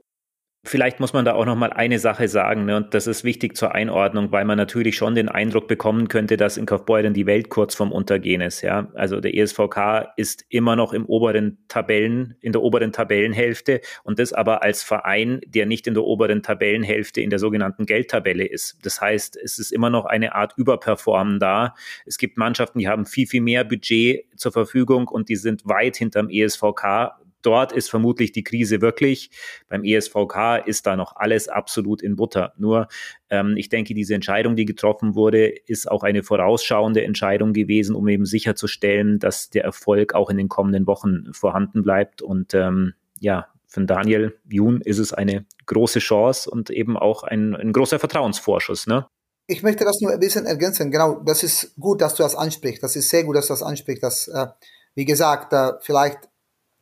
Vielleicht 0.66 0.98
muss 0.98 1.12
man 1.12 1.26
da 1.26 1.34
auch 1.34 1.44
noch 1.44 1.56
mal 1.56 1.74
eine 1.74 1.98
Sache 1.98 2.26
sagen, 2.26 2.64
ne? 2.64 2.78
und 2.78 2.94
das 2.94 3.06
ist 3.06 3.22
wichtig 3.22 3.54
zur 3.54 3.74
Einordnung, 3.74 4.32
weil 4.32 4.46
man 4.46 4.56
natürlich 4.56 4.96
schon 4.96 5.14
den 5.14 5.28
Eindruck 5.28 5.68
bekommen 5.68 6.08
könnte, 6.08 6.38
dass 6.38 6.56
in 6.56 6.64
Kaufbeuren 6.64 7.12
die 7.12 7.26
Welt 7.26 7.50
kurz 7.50 7.74
vorm 7.74 7.92
Untergehen 7.92 8.40
ist. 8.40 8.62
Ja, 8.62 8.88
also 8.94 9.20
der 9.20 9.36
ESVK 9.36 10.14
ist 10.16 10.46
immer 10.48 10.74
noch 10.74 10.94
im 10.94 11.04
oberen 11.04 11.58
Tabellen, 11.68 12.36
in 12.40 12.52
der 12.52 12.62
oberen 12.62 12.92
Tabellenhälfte 12.92 13.82
und 14.04 14.18
das 14.18 14.32
aber 14.32 14.62
als 14.62 14.82
Verein, 14.82 15.42
der 15.46 15.66
nicht 15.66 15.86
in 15.86 15.92
der 15.92 16.04
oberen 16.04 16.42
Tabellenhälfte 16.42 17.20
in 17.20 17.28
der 17.28 17.38
sogenannten 17.38 17.84
Geldtabelle 17.84 18.46
ist. 18.46 18.78
Das 18.82 19.02
heißt, 19.02 19.36
es 19.36 19.58
ist 19.58 19.70
immer 19.70 19.90
noch 19.90 20.06
eine 20.06 20.34
Art 20.34 20.54
Überperformen 20.56 21.40
da. 21.40 21.74
Es 22.06 22.16
gibt 22.16 22.38
Mannschaften, 22.38 22.78
die 22.78 22.88
haben 22.88 23.04
viel 23.04 23.26
viel 23.26 23.42
mehr 23.42 23.64
Budget 23.64 24.24
zur 24.34 24.52
Verfügung 24.52 25.08
und 25.08 25.28
die 25.28 25.36
sind 25.36 25.66
weit 25.66 25.96
hinterm 25.96 26.30
ESVK 26.30 27.12
dort 27.44 27.72
ist 27.72 27.90
vermutlich 27.90 28.32
die 28.32 28.44
Krise 28.44 28.80
wirklich. 28.80 29.30
Beim 29.68 29.84
ESVK 29.84 30.66
ist 30.66 30.86
da 30.86 30.96
noch 30.96 31.16
alles 31.16 31.48
absolut 31.48 32.02
in 32.02 32.16
Butter. 32.16 32.52
Nur 32.56 32.88
ähm, 33.30 33.54
ich 33.56 33.68
denke, 33.68 33.94
diese 33.94 34.14
Entscheidung, 34.14 34.56
die 34.56 34.64
getroffen 34.64 35.14
wurde, 35.14 35.46
ist 35.46 35.90
auch 35.90 36.02
eine 36.02 36.22
vorausschauende 36.22 37.04
Entscheidung 37.04 37.52
gewesen, 37.52 37.94
um 37.94 38.08
eben 38.08 38.26
sicherzustellen, 38.26 39.18
dass 39.18 39.50
der 39.50 39.64
Erfolg 39.64 40.14
auch 40.14 40.30
in 40.30 40.36
den 40.36 40.48
kommenden 40.48 40.86
Wochen 40.86 41.32
vorhanden 41.32 41.82
bleibt. 41.82 42.22
Und 42.22 42.54
ähm, 42.54 42.94
ja, 43.20 43.48
für 43.66 43.84
Daniel 43.84 44.38
Jun 44.48 44.80
ist 44.80 44.98
es 44.98 45.12
eine 45.12 45.46
große 45.66 45.98
Chance 45.98 46.48
und 46.48 46.70
eben 46.70 46.96
auch 46.96 47.24
ein, 47.24 47.56
ein 47.56 47.72
großer 47.72 47.98
Vertrauensvorschuss. 47.98 48.86
Ne? 48.86 49.06
Ich 49.46 49.62
möchte 49.62 49.84
das 49.84 50.00
nur 50.00 50.12
ein 50.12 50.20
bisschen 50.20 50.46
ergänzen. 50.46 50.90
Genau, 50.90 51.20
das 51.24 51.42
ist 51.42 51.74
gut, 51.78 52.00
dass 52.00 52.14
du 52.14 52.22
das 52.22 52.34
ansprichst. 52.34 52.82
Das 52.82 52.96
ist 52.96 53.10
sehr 53.10 53.24
gut, 53.24 53.36
dass 53.36 53.48
du 53.48 53.52
das 53.52 53.62
ansprichst. 53.62 54.02
Dass, 54.02 54.28
äh, 54.28 54.46
wie 54.94 55.04
gesagt, 55.04 55.52
äh, 55.52 55.72
vielleicht 55.80 56.28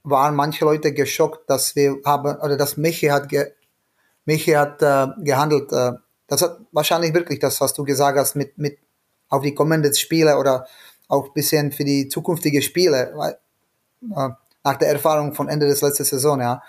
waren 0.04 0.34
manche 0.34 0.64
Leute 0.64 0.92
geschockt, 0.92 1.48
dass 1.48 1.76
wir 1.76 1.96
haben, 2.04 2.36
oder 2.40 2.56
dass 2.56 2.76
Michi 2.76 3.06
hat, 3.06 3.28
ge, 3.28 3.52
Michi 4.24 4.52
hat 4.52 4.82
äh, 4.82 5.08
gehandelt. 5.18 5.72
Äh, 5.72 5.92
das 6.26 6.42
hat 6.42 6.58
wahrscheinlich 6.72 7.14
wirklich 7.14 7.38
das, 7.38 7.60
was 7.60 7.74
du 7.74 7.84
gesagt 7.84 8.18
hast, 8.18 8.34
mit, 8.34 8.58
mit 8.58 8.78
auf 9.28 9.42
die 9.42 9.54
kommenden 9.54 9.94
Spiele 9.94 10.38
oder 10.38 10.66
auch 11.08 11.26
ein 11.26 11.32
bisschen 11.34 11.72
für 11.72 11.84
die 11.84 12.08
zukünftige 12.08 12.62
Spiele, 12.62 13.12
weil, 13.14 13.38
äh, 14.16 14.30
nach 14.64 14.76
der 14.76 14.88
Erfahrung 14.88 15.34
von 15.34 15.48
Ende 15.48 15.66
des 15.66 15.80
letzten 15.82 16.04
Saison, 16.04 16.40
ja. 16.40 16.62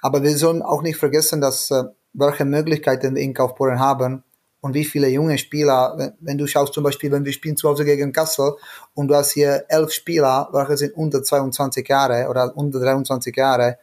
Aber 0.00 0.22
wir 0.22 0.36
sollen 0.36 0.62
auch 0.62 0.82
nicht 0.82 0.98
vergessen, 0.98 1.40
dass 1.40 1.70
äh, 1.70 1.84
welche 2.12 2.44
Möglichkeiten 2.44 3.14
wir 3.14 3.22
in 3.22 3.34
Kaufbeuren 3.34 3.80
haben 3.80 4.22
und 4.64 4.72
wie 4.72 4.86
viele 4.86 5.08
junge 5.08 5.36
Spieler, 5.36 5.92
wenn, 5.98 6.12
wenn, 6.20 6.38
du 6.38 6.46
schaust 6.46 6.72
zum 6.72 6.84
Beispiel, 6.84 7.12
wenn 7.12 7.22
wir 7.26 7.34
spielen 7.34 7.54
zu 7.54 7.68
Hause 7.68 7.84
gegen 7.84 8.14
Kassel 8.14 8.54
und 8.94 9.08
du 9.08 9.14
hast 9.14 9.32
hier 9.32 9.66
elf 9.68 9.92
Spieler, 9.92 10.48
welche 10.52 10.78
sind 10.78 10.96
unter 10.96 11.22
22 11.22 11.86
Jahre 11.86 12.30
oder 12.30 12.56
unter 12.56 12.80
23 12.80 13.36
Jahre, 13.36 13.76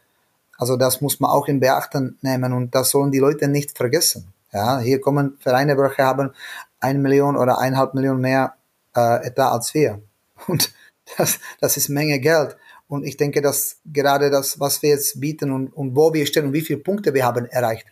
also 0.57 0.77
das 0.77 0.99
muss 0.99 1.19
man 1.19 1.29
auch 1.29 1.47
in 1.47 1.59
Beachten 1.59 2.17
nehmen 2.21 2.51
und 2.53 2.73
das 2.73 2.89
sollen 2.89 3.11
die 3.11 3.19
Leute 3.19 3.47
nicht 3.47 3.77
vergessen. 3.77 4.33
Ja, 4.51 4.79
hier 4.79 4.99
kommen 4.99 5.37
Vereine, 5.39 5.77
welche 5.77 6.03
haben 6.03 6.31
eine 6.79 6.97
Million 6.97 7.37
oder 7.37 7.59
eineinhalb 7.59 7.93
Millionen 7.93 8.21
mehr 8.21 8.55
äh, 8.95 9.27
Etat 9.27 9.51
als 9.51 9.75
wir. 9.75 10.01
Und 10.47 10.73
das, 11.15 11.37
das 11.59 11.77
ist 11.77 11.89
Menge 11.89 12.19
Geld. 12.19 12.57
Und 12.87 13.05
ich 13.05 13.17
denke, 13.17 13.43
dass 13.43 13.77
gerade 13.85 14.31
das, 14.31 14.59
was 14.59 14.81
wir 14.81 14.89
jetzt 14.89 15.21
bieten 15.21 15.51
und, 15.51 15.67
und 15.69 15.95
wo 15.95 16.11
wir 16.11 16.25
stehen 16.25 16.47
und 16.47 16.53
wie 16.53 16.61
viele 16.61 16.79
Punkte 16.79 17.13
wir 17.13 17.23
haben 17.23 17.45
erreicht, 17.45 17.85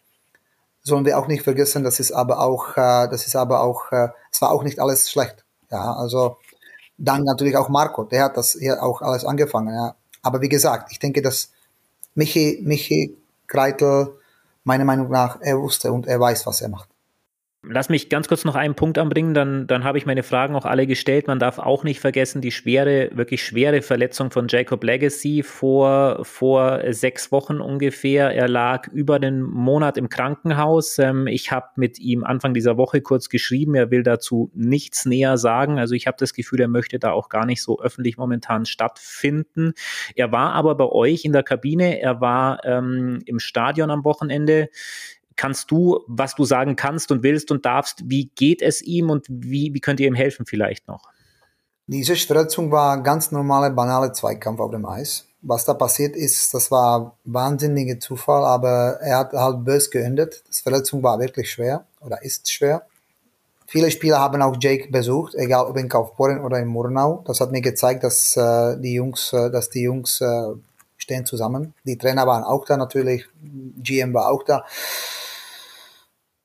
sollen 0.90 1.06
wir 1.06 1.18
auch 1.18 1.28
nicht 1.28 1.44
vergessen, 1.44 1.84
das 1.84 2.00
ist 2.00 2.12
aber 2.12 2.40
auch, 2.42 2.76
äh, 2.78 3.08
das 3.10 3.26
ist 3.28 3.36
aber 3.36 3.62
auch, 3.62 3.92
äh, 3.92 4.10
es 4.32 4.42
war 4.42 4.52
auch 4.52 4.64
nicht 4.64 4.80
alles 4.80 5.10
schlecht. 5.10 5.46
Ja, 5.72 5.94
also 5.94 6.38
dann 6.98 7.24
natürlich 7.24 7.56
auch 7.56 7.70
Marco, 7.70 8.04
der 8.04 8.26
hat 8.26 8.38
das 8.38 8.58
hier 8.60 8.84
auch 8.84 9.02
alles 9.02 9.26
angefangen. 9.26 9.74
Ja. 9.74 9.96
Aber 10.22 10.42
wie 10.42 10.50
gesagt, 10.50 10.92
ich 10.92 11.00
denke, 11.00 11.22
dass 11.22 11.52
Michi, 12.16 12.60
Michi 12.64 13.18
Kreitel, 13.48 14.20
meiner 14.64 14.86
Meinung 14.86 15.10
nach, 15.10 15.40
er 15.42 15.60
wusste 15.60 15.92
und 15.92 16.08
er 16.08 16.20
weiß, 16.20 16.46
was 16.46 16.62
er 16.62 16.70
macht. 16.70 16.90
Lass 17.62 17.90
mich 17.90 18.08
ganz 18.08 18.30
kurz 18.30 18.46
noch 18.46 18.56
einen 18.56 18.74
Punkt 18.74 18.98
anbringen, 18.98 19.34
dann, 19.34 19.68
dann 19.68 19.84
habe 19.84 19.98
ich 19.98 20.06
meine 20.06 20.24
Fragen 20.24 20.56
auch 20.56 20.64
alle 20.64 20.88
gestellt. 20.88 21.28
Man 21.28 21.40
darf 21.40 21.60
auch 21.60 21.84
nicht 21.84 22.00
vergessen, 22.00 22.40
die 22.40 22.54
schwere, 22.54 23.10
wirklich 23.14 23.44
schwere 23.44 23.82
Verletzung 23.82 24.32
von 24.32 24.48
Jacob 24.48 24.82
Legacy 24.82 25.44
vor, 25.44 26.24
vor 26.24 26.82
sechs 26.92 27.34
Wochen 27.34 27.60
ungefähr. 27.60 28.34
Er 28.34 28.48
lag 28.48 28.88
über 28.88 29.20
den 29.20 29.42
Monat 29.42 29.98
im 29.98 30.08
Krankenhaus. 30.08 31.00
Ähm, 31.00 31.28
ich 31.28 31.52
habe 31.52 31.68
mit 31.76 32.00
ihm 32.00 32.24
Anfang 32.24 32.54
dieser 32.54 32.78
Woche 32.78 33.02
kurz 33.02 33.28
geschrieben. 33.28 33.76
Er 33.76 33.92
will 33.92 34.04
dazu 34.04 34.50
nichts 34.54 35.06
näher 35.06 35.38
sagen. 35.38 35.80
Also 35.80 35.96
ich 35.96 36.08
habe 36.08 36.16
das 36.18 36.34
Gefühl, 36.34 36.62
er 36.62 36.70
möchte 36.70 36.98
da 36.98 37.12
auch 37.12 37.28
gar 37.28 37.46
nicht 37.46 37.62
so 37.62 37.82
öffentlich 37.82 38.16
momentan 38.16 38.66
stattfinden. 38.66 39.74
Er 40.16 40.32
war 40.32 40.54
aber 40.54 40.76
bei 40.76 40.86
euch 40.86 41.26
in 41.26 41.34
der 41.34 41.44
Kabine. 41.44 42.00
Er 42.00 42.22
war 42.22 42.64
ähm, 42.64 43.20
im 43.26 43.40
Stadion 43.40 43.92
am 43.92 44.06
Wochenende 44.06 44.70
kannst 45.40 45.72
du, 45.72 46.02
was 46.08 46.36
du 46.36 46.44
sagen 46.44 46.76
kannst 46.76 47.12
und 47.12 47.24
willst 47.24 47.50
und 47.50 47.66
darfst, 47.66 48.02
wie 48.10 48.26
geht 48.36 48.62
es 48.62 48.82
ihm 48.82 49.10
und 49.10 49.26
wie, 49.30 49.74
wie 49.74 49.80
könnt 49.80 50.02
ihr 50.02 50.08
ihm 50.08 50.14
helfen 50.16 50.46
vielleicht 50.46 50.90
noch? 50.90 51.04
Diese 51.88 52.16
Verletzung 52.18 52.72
war 52.72 52.98
ein 52.98 53.04
ganz 53.04 53.32
normale, 53.32 53.72
banale 53.72 54.12
Zweikampf 54.12 54.60
auf 54.60 54.72
dem 54.72 54.86
Eis. 54.86 55.26
Was 55.42 55.64
da 55.64 55.74
passiert 55.74 56.18
ist, 56.18 56.54
das 56.54 56.70
war 56.72 57.16
wahnsinniger 57.24 58.02
Zufall, 58.02 58.44
aber 58.44 59.00
er 59.02 59.20
hat 59.20 59.32
halt 59.32 59.64
bös 59.64 59.90
geendet. 59.90 60.44
Die 60.50 60.62
Verletzung 60.62 61.02
war 61.02 61.18
wirklich 61.20 61.50
schwer 61.50 61.86
oder 62.02 62.22
ist 62.22 62.52
schwer. 62.52 62.86
Viele 63.66 63.92
Spieler 63.92 64.20
haben 64.20 64.42
auch 64.42 64.58
Jake 64.60 64.92
besucht, 64.92 65.36
egal 65.36 65.68
ob 65.68 65.78
in 65.78 65.88
Kaufbeuren 65.88 66.44
oder 66.44 66.60
in 66.60 66.68
Murnau. 66.68 67.24
Das 67.26 67.40
hat 67.40 67.54
mir 67.54 67.62
gezeigt, 67.62 68.04
dass 68.04 68.36
äh, 68.36 68.78
die 68.78 68.96
Jungs, 68.96 69.32
äh, 69.32 69.50
dass 69.50 69.70
die 69.70 69.84
Jungs 69.84 70.20
äh, 70.20 70.54
stehen 70.98 71.26
zusammen. 71.26 71.74
Die 71.86 71.98
Trainer 71.98 72.28
waren 72.28 72.44
auch 72.44 72.66
da 72.66 72.76
natürlich, 72.76 73.26
GM 73.42 74.14
war 74.14 74.30
auch 74.30 74.44
da. 74.44 74.66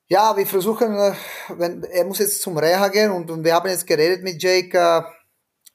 Ja, 0.09 0.37
wir 0.37 0.47
versuchen, 0.47 0.95
äh, 0.99 1.13
wenn, 1.57 1.83
er 1.85 2.05
muss 2.05 2.19
jetzt 2.19 2.43
zum 2.43 2.59
Reha 2.59 2.89
gehen 2.89 3.11
und, 3.11 3.31
und 3.31 3.43
wir 3.43 3.55
haben 3.55 3.69
jetzt 3.69 3.87
geredet 3.87 4.23
mit 4.23 4.43
Jake. 4.43 4.77
Äh, 4.77 5.03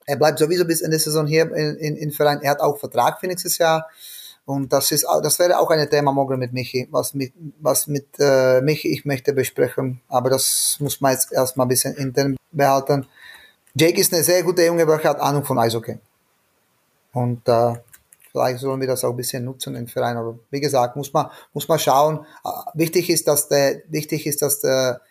er 0.06 0.18
bleibt 0.18 0.40
sowieso 0.40 0.66
bis 0.66 0.82
Ende 0.82 0.98
der 0.98 1.00
Saison 1.00 1.26
hier 1.26 1.52
in, 1.54 1.76
in, 1.78 1.96
in 1.96 2.12
Verein. 2.12 2.42
Er 2.42 2.52
hat 2.52 2.60
auch 2.60 2.78
Vertrag 2.78 3.20
für 3.20 3.28
nächstes 3.28 3.58
Jahr. 3.58 3.88
Und 4.46 4.74
das 4.74 4.92
ist, 4.92 5.06
das 5.24 5.38
wäre 5.38 5.60
auch 5.60 5.70
ein 5.70 5.90
Thema 5.90 6.12
morgen 6.12 6.40
mit 6.40 6.54
Michi, 6.54 6.88
was 6.92 7.14
mit, 7.14 7.34
was 7.60 7.88
mit 7.88 8.08
äh, 8.20 8.62
Michi 8.62 8.92
ich 8.92 9.06
möchte 9.06 9.34
besprechen. 9.34 10.02
Aber 10.08 10.30
das 10.30 10.78
muss 10.80 11.02
man 11.02 11.12
jetzt 11.14 11.32
erstmal 11.32 11.66
ein 11.66 11.70
bisschen 11.70 11.96
intern 11.96 12.36
behalten. 12.52 13.08
Jake 13.76 14.00
ist 14.00 14.14
eine 14.14 14.24
sehr 14.24 14.42
gute 14.44 14.66
junge 14.66 14.88
welche 14.88 15.10
hat 15.10 15.20
Ahnung 15.20 15.44
von 15.44 15.60
Eishockey. 15.60 16.00
Und 17.14 17.48
äh, 17.48 17.76
vielleicht 18.32 18.60
sollen 18.60 18.80
wir 18.80 18.88
das 18.88 19.04
auch 19.04 19.12
ein 19.12 19.18
bisschen 19.18 19.46
nutzen 19.46 19.76
im 19.76 19.88
Verein. 19.88 20.18
Aber 20.18 20.40
wie 20.52 20.60
gesagt, 20.60 20.96
muss 20.96 21.14
man, 21.14 21.28
muss 21.54 21.68
man 21.68 21.80
schauen. 21.80 22.26
Äh, 22.44 22.50
wichtig 22.76 23.10
ist, 23.10 23.28
dass 23.28 23.50
der, 23.50 23.82
wichtig 23.90 24.26
ist, 24.28 24.42
dass 24.42 24.62
der, 24.62 25.02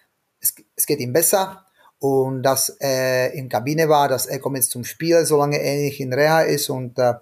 es, 0.40 0.54
es 0.76 0.86
geht 0.86 1.00
ihm 1.00 1.12
besser 1.12 1.64
und 1.98 2.42
dass 2.42 2.68
er 2.68 3.32
in 3.32 3.48
Kabine 3.48 3.88
war, 3.88 4.08
dass 4.08 4.26
er 4.26 4.38
kommt 4.38 4.56
jetzt 4.56 4.70
zum 4.70 4.84
Spiel, 4.84 5.24
solange 5.24 5.60
er 5.60 5.76
nicht 5.76 6.00
in 6.00 6.12
Reha 6.12 6.42
ist 6.42 6.70
und 6.70 6.98
äh, 6.98 7.14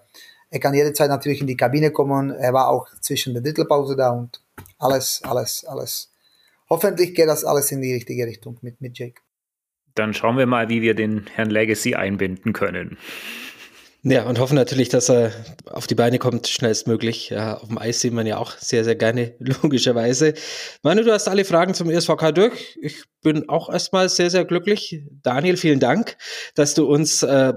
er 0.50 0.60
kann 0.60 0.74
jederzeit 0.74 1.08
natürlich 1.08 1.40
in 1.40 1.46
die 1.46 1.56
Kabine 1.56 1.90
kommen. 1.90 2.30
Er 2.30 2.52
war 2.52 2.68
auch 2.68 2.86
zwischen 3.00 3.34
der 3.34 3.42
Drittelpause 3.42 3.96
da 3.96 4.10
und 4.10 4.40
alles, 4.78 5.20
alles, 5.24 5.64
alles. 5.64 6.12
Hoffentlich 6.68 7.14
geht 7.14 7.28
das 7.28 7.44
alles 7.44 7.72
in 7.72 7.80
die 7.80 7.94
richtige 7.94 8.26
Richtung 8.26 8.58
mit, 8.62 8.80
mit 8.80 8.98
Jake. 8.98 9.22
Dann 9.94 10.12
schauen 10.12 10.36
wir 10.36 10.46
mal, 10.46 10.68
wie 10.68 10.82
wir 10.82 10.94
den 10.94 11.26
Herrn 11.34 11.50
Legacy 11.50 11.94
einbinden 11.94 12.52
können. 12.52 12.98
Ja, 14.08 14.24
und 14.28 14.38
hoffen 14.38 14.54
natürlich, 14.54 14.88
dass 14.88 15.10
er 15.10 15.32
auf 15.64 15.88
die 15.88 15.96
Beine 15.96 16.20
kommt, 16.20 16.46
schnellstmöglich. 16.46 17.30
Ja, 17.30 17.56
auf 17.56 17.66
dem 17.66 17.76
Eis 17.76 18.00
sieht 18.00 18.12
man 18.12 18.24
ja 18.24 18.38
auch 18.38 18.52
sehr, 18.52 18.84
sehr 18.84 18.94
gerne, 18.94 19.34
logischerweise. 19.40 20.34
Manu, 20.84 21.02
du 21.02 21.12
hast 21.12 21.26
alle 21.26 21.44
Fragen 21.44 21.74
zum 21.74 21.90
ESVK 21.90 22.32
durch. 22.32 22.78
Ich 22.80 23.02
bin 23.22 23.48
auch 23.48 23.68
erstmal 23.68 24.08
sehr, 24.08 24.30
sehr 24.30 24.44
glücklich. 24.44 25.02
Daniel, 25.24 25.56
vielen 25.56 25.80
Dank, 25.80 26.16
dass 26.54 26.74
du 26.74 26.86
uns 26.86 27.24
äh, 27.24 27.52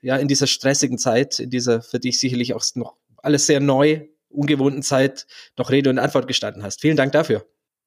ja 0.00 0.16
in 0.18 0.28
dieser 0.28 0.46
stressigen 0.46 0.98
Zeit, 0.98 1.40
in 1.40 1.50
dieser 1.50 1.82
für 1.82 1.98
dich 1.98 2.20
sicherlich 2.20 2.54
auch 2.54 2.62
noch 2.76 2.94
alles 3.16 3.46
sehr 3.46 3.58
neu, 3.58 4.02
ungewohnten 4.28 4.84
Zeit 4.84 5.26
noch 5.56 5.70
Rede 5.70 5.90
und 5.90 5.98
Antwort 5.98 6.28
gestanden 6.28 6.62
hast. 6.62 6.80
Vielen 6.80 6.96
Dank 6.96 7.10
dafür. 7.10 7.44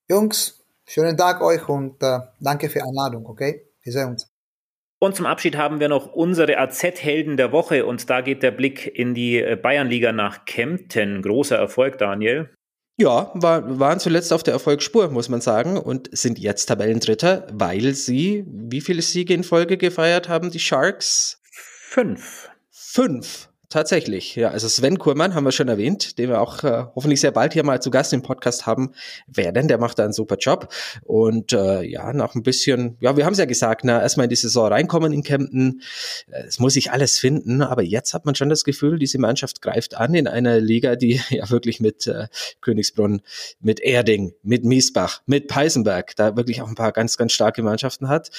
Jungs, 0.09 0.65
schönen 0.85 1.15
Tag 1.15 1.41
euch 1.41 1.69
und 1.69 2.03
äh, 2.03 2.19
danke 2.41 2.67
für 2.67 2.79
die 2.79 2.83
Einladung, 2.83 3.25
okay? 3.25 3.69
Wir 3.83 3.93
sehen 3.93 4.09
uns. 4.09 4.30
Und 5.03 5.15
zum 5.15 5.25
Abschied 5.25 5.57
haben 5.57 5.79
wir 5.79 5.89
noch 5.89 6.13
unsere 6.13 6.59
AZ-Helden 6.59 7.35
der 7.35 7.51
Woche 7.51 7.87
und 7.87 8.07
da 8.07 8.21
geht 8.21 8.43
der 8.43 8.51
Blick 8.51 8.85
in 8.85 9.15
die 9.15 9.41
äh, 9.41 9.55
Bayernliga 9.55 10.11
nach 10.11 10.45
Kempten. 10.45 11.23
Großer 11.23 11.57
Erfolg, 11.57 11.97
Daniel. 11.97 12.51
Ja, 12.97 13.31
war, 13.33 13.79
waren 13.79 13.99
zuletzt 13.99 14.31
auf 14.31 14.43
der 14.43 14.53
Erfolgsspur, 14.53 15.09
muss 15.09 15.27
man 15.27 15.41
sagen, 15.41 15.77
und 15.77 16.15
sind 16.15 16.37
jetzt 16.37 16.67
Tabellendritter, 16.67 17.47
weil 17.51 17.95
sie 17.95 18.45
wie 18.47 18.81
viele 18.81 19.01
Siege 19.01 19.33
in 19.33 19.43
Folge 19.43 19.77
gefeiert 19.77 20.29
haben, 20.29 20.51
die 20.51 20.59
Sharks? 20.59 21.41
Fünf. 21.51 22.51
Fünf. 22.69 23.49
Tatsächlich, 23.71 24.35
ja. 24.35 24.49
Also 24.49 24.67
Sven 24.67 24.99
Kurmann 24.99 25.33
haben 25.33 25.45
wir 25.45 25.53
schon 25.53 25.69
erwähnt, 25.69 26.17
den 26.17 26.27
wir 26.27 26.41
auch 26.41 26.61
äh, 26.65 26.87
hoffentlich 26.93 27.21
sehr 27.21 27.31
bald 27.31 27.53
hier 27.53 27.63
mal 27.63 27.81
zu 27.81 27.89
Gast 27.89 28.11
im 28.11 28.21
Podcast 28.21 28.65
haben 28.65 28.91
werden. 29.27 29.69
Der 29.69 29.77
macht 29.77 29.97
da 29.97 30.03
einen 30.03 30.11
super 30.11 30.35
Job. 30.35 30.67
Und 31.05 31.53
äh, 31.53 31.81
ja, 31.83 32.11
nach 32.11 32.35
ein 32.35 32.43
bisschen, 32.43 32.97
ja, 32.99 33.15
wir 33.15 33.23
haben 33.23 33.31
es 33.31 33.39
ja 33.39 33.45
gesagt, 33.45 33.85
na, 33.85 34.01
erstmal 34.01 34.25
in 34.25 34.29
die 34.29 34.35
Saison 34.35 34.67
reinkommen 34.67 35.13
in 35.13 35.23
Kempten. 35.23 35.81
Äh, 36.29 36.43
es 36.47 36.59
muss 36.59 36.73
sich 36.73 36.91
alles 36.91 37.17
finden, 37.17 37.61
aber 37.61 37.81
jetzt 37.81 38.13
hat 38.13 38.25
man 38.25 38.35
schon 38.35 38.49
das 38.49 38.65
Gefühl, 38.65 38.99
diese 38.99 39.19
Mannschaft 39.19 39.61
greift 39.61 39.95
an 39.95 40.15
in 40.15 40.27
einer 40.27 40.59
Liga, 40.59 40.97
die 40.97 41.21
ja 41.29 41.49
wirklich 41.49 41.79
mit 41.79 42.07
äh, 42.07 42.27
Königsbrunn, 42.59 43.21
mit 43.61 43.79
Erding, 43.79 44.33
mit 44.43 44.65
Miesbach, 44.65 45.21
mit 45.27 45.47
Peisenberg, 45.47 46.13
da 46.17 46.35
wirklich 46.35 46.61
auch 46.61 46.67
ein 46.67 46.75
paar 46.75 46.91
ganz, 46.91 47.15
ganz 47.15 47.31
starke 47.31 47.63
Mannschaften 47.63 48.09
hat. 48.09 48.31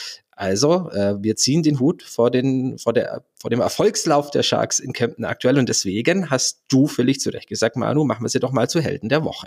Also, 0.42 0.90
äh, 0.90 1.22
wir 1.22 1.36
ziehen 1.36 1.62
den 1.62 1.78
Hut 1.78 2.02
vor, 2.02 2.28
den, 2.28 2.76
vor, 2.76 2.92
der, 2.92 3.22
vor 3.40 3.48
dem 3.48 3.60
Erfolgslauf 3.60 4.32
der 4.32 4.42
Sharks 4.42 4.80
in 4.80 4.92
Kempten 4.92 5.24
aktuell 5.24 5.56
und 5.56 5.68
deswegen 5.68 6.30
hast 6.30 6.64
du 6.68 6.88
völlig 6.88 7.20
zu 7.20 7.30
Recht 7.30 7.48
gesagt, 7.48 7.76
Manu, 7.76 8.02
machen 8.02 8.24
wir 8.24 8.28
sie 8.28 8.40
doch 8.40 8.50
mal 8.50 8.68
zu 8.68 8.80
Helden 8.80 9.08
der 9.08 9.22
Woche. 9.22 9.46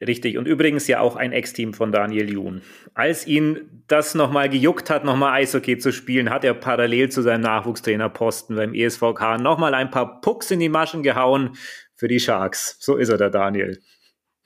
Richtig, 0.00 0.38
und 0.38 0.48
übrigens 0.48 0.88
ja 0.88 1.00
auch 1.00 1.16
ein 1.16 1.32
Ex-Team 1.32 1.74
von 1.74 1.92
Daniel 1.92 2.32
Jun. 2.32 2.62
Als 2.94 3.26
ihn 3.26 3.84
das 3.88 4.14
nochmal 4.14 4.48
gejuckt 4.48 4.88
hat, 4.88 5.04
nochmal 5.04 5.34
Eishockey 5.34 5.76
zu 5.76 5.92
spielen, 5.92 6.30
hat 6.30 6.44
er 6.44 6.54
parallel 6.54 7.10
zu 7.10 7.20
seinem 7.20 7.42
Nachwuchstrainerposten 7.42 8.56
beim 8.56 8.72
ESVK 8.72 9.36
nochmal 9.38 9.74
ein 9.74 9.90
paar 9.90 10.22
Pucks 10.22 10.50
in 10.50 10.60
die 10.60 10.70
Maschen 10.70 11.02
gehauen 11.02 11.58
für 11.94 12.08
die 12.08 12.20
Sharks. 12.20 12.78
So 12.80 12.96
ist 12.96 13.10
er, 13.10 13.18
der 13.18 13.28
Daniel. 13.28 13.78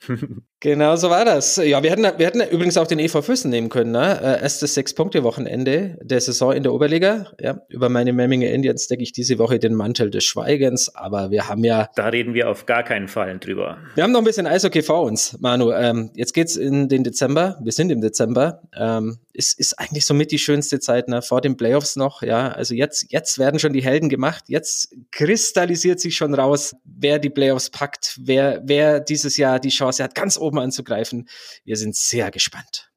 Genau 0.59 0.95
so 0.95 1.11
war 1.11 1.23
das. 1.23 1.57
Ja, 1.57 1.83
wir 1.83 1.91
hätten, 1.91 2.03
wir 2.03 2.25
hätten 2.25 2.41
übrigens 2.41 2.77
auch 2.77 2.87
den 2.87 2.97
EV 2.97 3.21
Füssen 3.21 3.51
nehmen 3.51 3.69
können. 3.69 3.91
Ne? 3.91 4.19
Äh, 4.19 4.41
erstes 4.41 4.73
Sechs-Punkte-Wochenende 4.73 5.99
der 6.01 6.19
Saison 6.19 6.51
in 6.51 6.63
der 6.63 6.73
Oberliga. 6.73 7.31
Ja, 7.39 7.61
über 7.69 7.89
meine 7.89 8.11
Memminger 8.11 8.49
Indians 8.49 8.87
decke 8.87 9.03
ich 9.03 9.11
diese 9.11 9.37
Woche 9.37 9.59
den 9.59 9.75
Mantel 9.75 10.09
des 10.09 10.23
Schweigens, 10.23 10.93
aber 10.95 11.29
wir 11.29 11.47
haben 11.47 11.63
ja. 11.63 11.89
Da 11.95 12.07
reden 12.07 12.33
wir 12.33 12.49
auf 12.49 12.65
gar 12.65 12.81
keinen 12.83 13.07
Fall 13.07 13.37
drüber. 13.37 13.77
Wir 13.93 14.03
haben 14.03 14.11
noch 14.11 14.21
ein 14.21 14.25
bisschen 14.25 14.47
Eishockey 14.47 14.81
vor 14.81 15.03
uns, 15.03 15.37
Manu. 15.39 15.71
Ähm, 15.71 16.09
jetzt 16.15 16.33
geht's 16.33 16.55
in 16.55 16.89
den 16.89 17.03
Dezember. 17.03 17.59
Wir 17.61 17.71
sind 17.71 17.91
im 17.91 18.01
Dezember. 18.01 18.61
Ähm, 18.75 19.19
es 19.37 19.53
ist 19.53 19.79
eigentlich 19.79 20.05
somit 20.05 20.31
die 20.31 20.39
schönste 20.39 20.79
Zeit, 20.79 21.07
ne? 21.07 21.21
vor 21.21 21.41
den 21.41 21.57
Playoffs 21.57 21.95
noch. 21.95 22.23
Ja, 22.23 22.49
also 22.49 22.73
jetzt, 22.73 23.11
jetzt 23.11 23.37
werden 23.37 23.59
schon 23.59 23.71
die 23.71 23.83
Helden 23.83 24.09
gemacht. 24.09 24.45
Jetzt 24.47 24.95
kristallisiert 25.11 25.99
sich 25.99 26.17
schon 26.17 26.33
raus, 26.33 26.75
wer 26.83 27.19
die 27.19 27.29
Playoffs 27.29 27.69
packt, 27.69 28.19
wer, 28.19 28.61
wer 28.65 28.99
dieses 28.99 29.37
Jahr 29.37 29.59
die 29.59 29.69
Chance 29.69 30.03
hat, 30.03 30.15
ganz 30.15 30.37
oben 30.47 30.59
anzugreifen. 30.59 31.27
Wir 31.63 31.75
sind 31.75 31.95
sehr 31.95 32.31
gespannt. 32.31 32.89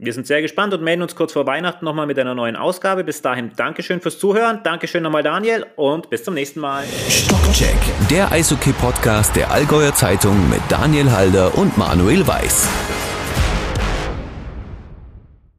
Wir 0.00 0.12
sind 0.12 0.28
sehr 0.28 0.42
gespannt 0.42 0.72
und 0.74 0.82
melden 0.84 1.02
uns 1.02 1.16
kurz 1.16 1.32
vor 1.32 1.44
Weihnachten 1.46 1.84
nochmal 1.84 2.06
mit 2.06 2.20
einer 2.20 2.36
neuen 2.36 2.54
Ausgabe. 2.54 3.02
Bis 3.02 3.20
dahin, 3.20 3.50
Dankeschön 3.56 4.00
fürs 4.00 4.20
Zuhören. 4.20 4.60
Dankeschön 4.62 5.02
nochmal, 5.02 5.24
Daniel, 5.24 5.66
und 5.74 6.08
bis 6.08 6.22
zum 6.22 6.34
nächsten 6.34 6.60
Mal. 6.60 6.84
Stockcheck, 7.08 7.76
der 8.08 8.30
Eishockey-Podcast 8.30 9.34
der 9.34 9.50
Allgäuer 9.50 9.92
Zeitung 9.92 10.48
mit 10.50 10.60
Daniel 10.68 11.10
Halder 11.10 11.58
und 11.58 11.76
Manuel 11.76 12.24
Weiß. 12.24 12.97